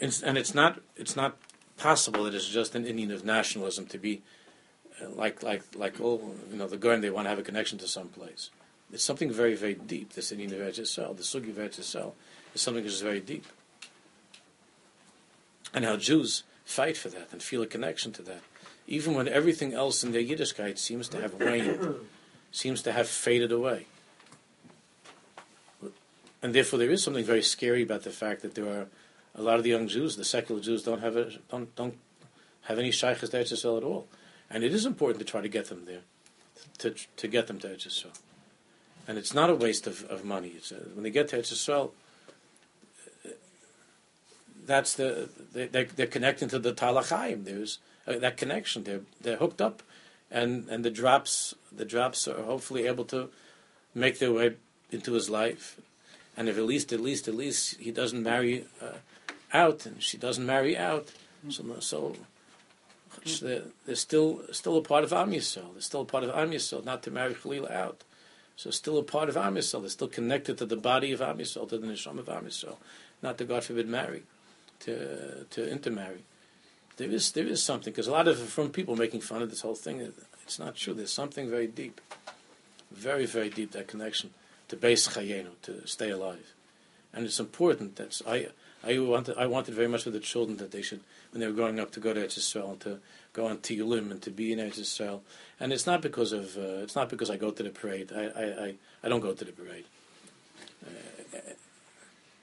[0.00, 1.36] It's, and it's not, it's not
[1.76, 4.22] possible that it's just an inyan of nationalism to be
[5.00, 7.78] uh, like, like, like all, you know, the Goyim, they want to have a connection
[7.78, 8.50] to some place.
[8.92, 11.16] It's something very, very deep, this inyan of Eretz Yisrael.
[11.16, 12.14] The Sugi Eretz Yisrael
[12.54, 13.46] is something which is very deep.
[15.72, 18.40] And how Jews fight for that and feel a connection to that.
[18.86, 21.96] Even when everything else in their Yiddishkeit seems to have waned,
[22.52, 23.86] seems to have faded away
[26.42, 28.86] and therefore there is something very scary about the fact that there are
[29.34, 31.96] a lot of the young Jews, the secular Jews, don't have a, don't don't
[32.62, 34.08] have any shaykhs to Eretz at all,
[34.50, 36.02] and it is important to try to get them there,
[36.78, 38.06] to to get them to Eretz
[39.06, 40.52] and it's not a waste of, of money.
[40.56, 41.52] It's a, when they get to Eretz
[44.68, 47.44] that's the they, they're, they're connecting to the Talachayim.
[47.44, 48.84] There's uh, that connection.
[48.84, 49.82] They're they're hooked up,
[50.30, 53.30] and and the drops the drops are hopefully able to
[53.94, 54.54] make their way
[54.92, 55.80] into his life
[56.38, 58.98] and if at least, at least, at least he doesn't marry uh,
[59.52, 61.08] out, and she doesn't marry out,
[61.48, 62.16] so so
[63.42, 65.72] they're, they're, still still a part of Am Yisrael.
[65.72, 68.04] They're still a part of Am Yisrael, not to marry Khalila out.
[68.54, 69.80] So still a part of Am Yisrael.
[69.80, 72.76] They're still connected to the body of Am Yisrael, to the neshama of Am Yisrael,
[73.20, 74.22] not to God forbid marry,
[74.80, 76.24] to to intermarry.
[76.96, 79.60] There is there is something because a lot of from people making fun of this
[79.60, 80.12] whole thing.
[80.42, 80.94] It's not true.
[80.94, 82.00] There's something very deep,
[82.90, 84.30] very very deep that connection
[84.68, 86.54] to base chayenu, to stay alive.
[87.12, 87.96] And it's important.
[87.96, 88.48] That's I.
[88.84, 89.36] I wanted.
[89.36, 91.00] I wanted very much for the children that they should,
[91.32, 93.00] when they were growing up, to go to Eretz Yisrael and to
[93.32, 95.20] go on Tiyulim and to be in Eretz Yisrael.
[95.58, 96.56] And it's not because of.
[96.56, 98.12] Uh, it's not because I go to the parade.
[98.14, 98.24] I.
[98.26, 98.64] I.
[98.66, 99.84] I, I don't go to the parade.
[100.86, 101.38] Uh,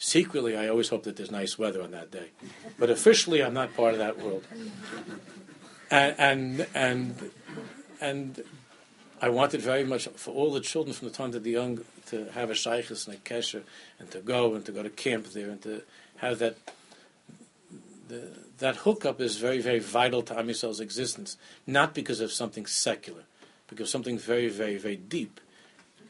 [0.06, 2.30] secretly, I always hope that there's nice weather on that day,
[2.78, 4.46] but officially, I'm not part of that world.
[5.90, 7.32] And and and,
[8.00, 8.44] and
[9.22, 12.26] I wanted very much for all the children from the time that the young to
[12.32, 13.64] have a shaykhis and a kesher
[14.00, 15.82] and to go and to go to camp there and to
[16.18, 16.58] have that
[18.08, 18.30] the,
[18.60, 23.24] that hookup is very very vital to Am existence, not because of something secular,
[23.68, 25.40] because something very very very deep.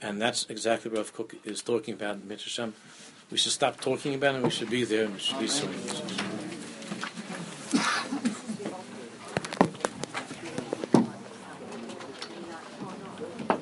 [0.02, 2.74] And that's exactly what Rav Kook is talking about in Mitzvah
[3.32, 6.45] We should stop talking about it we should be there and we should be serving.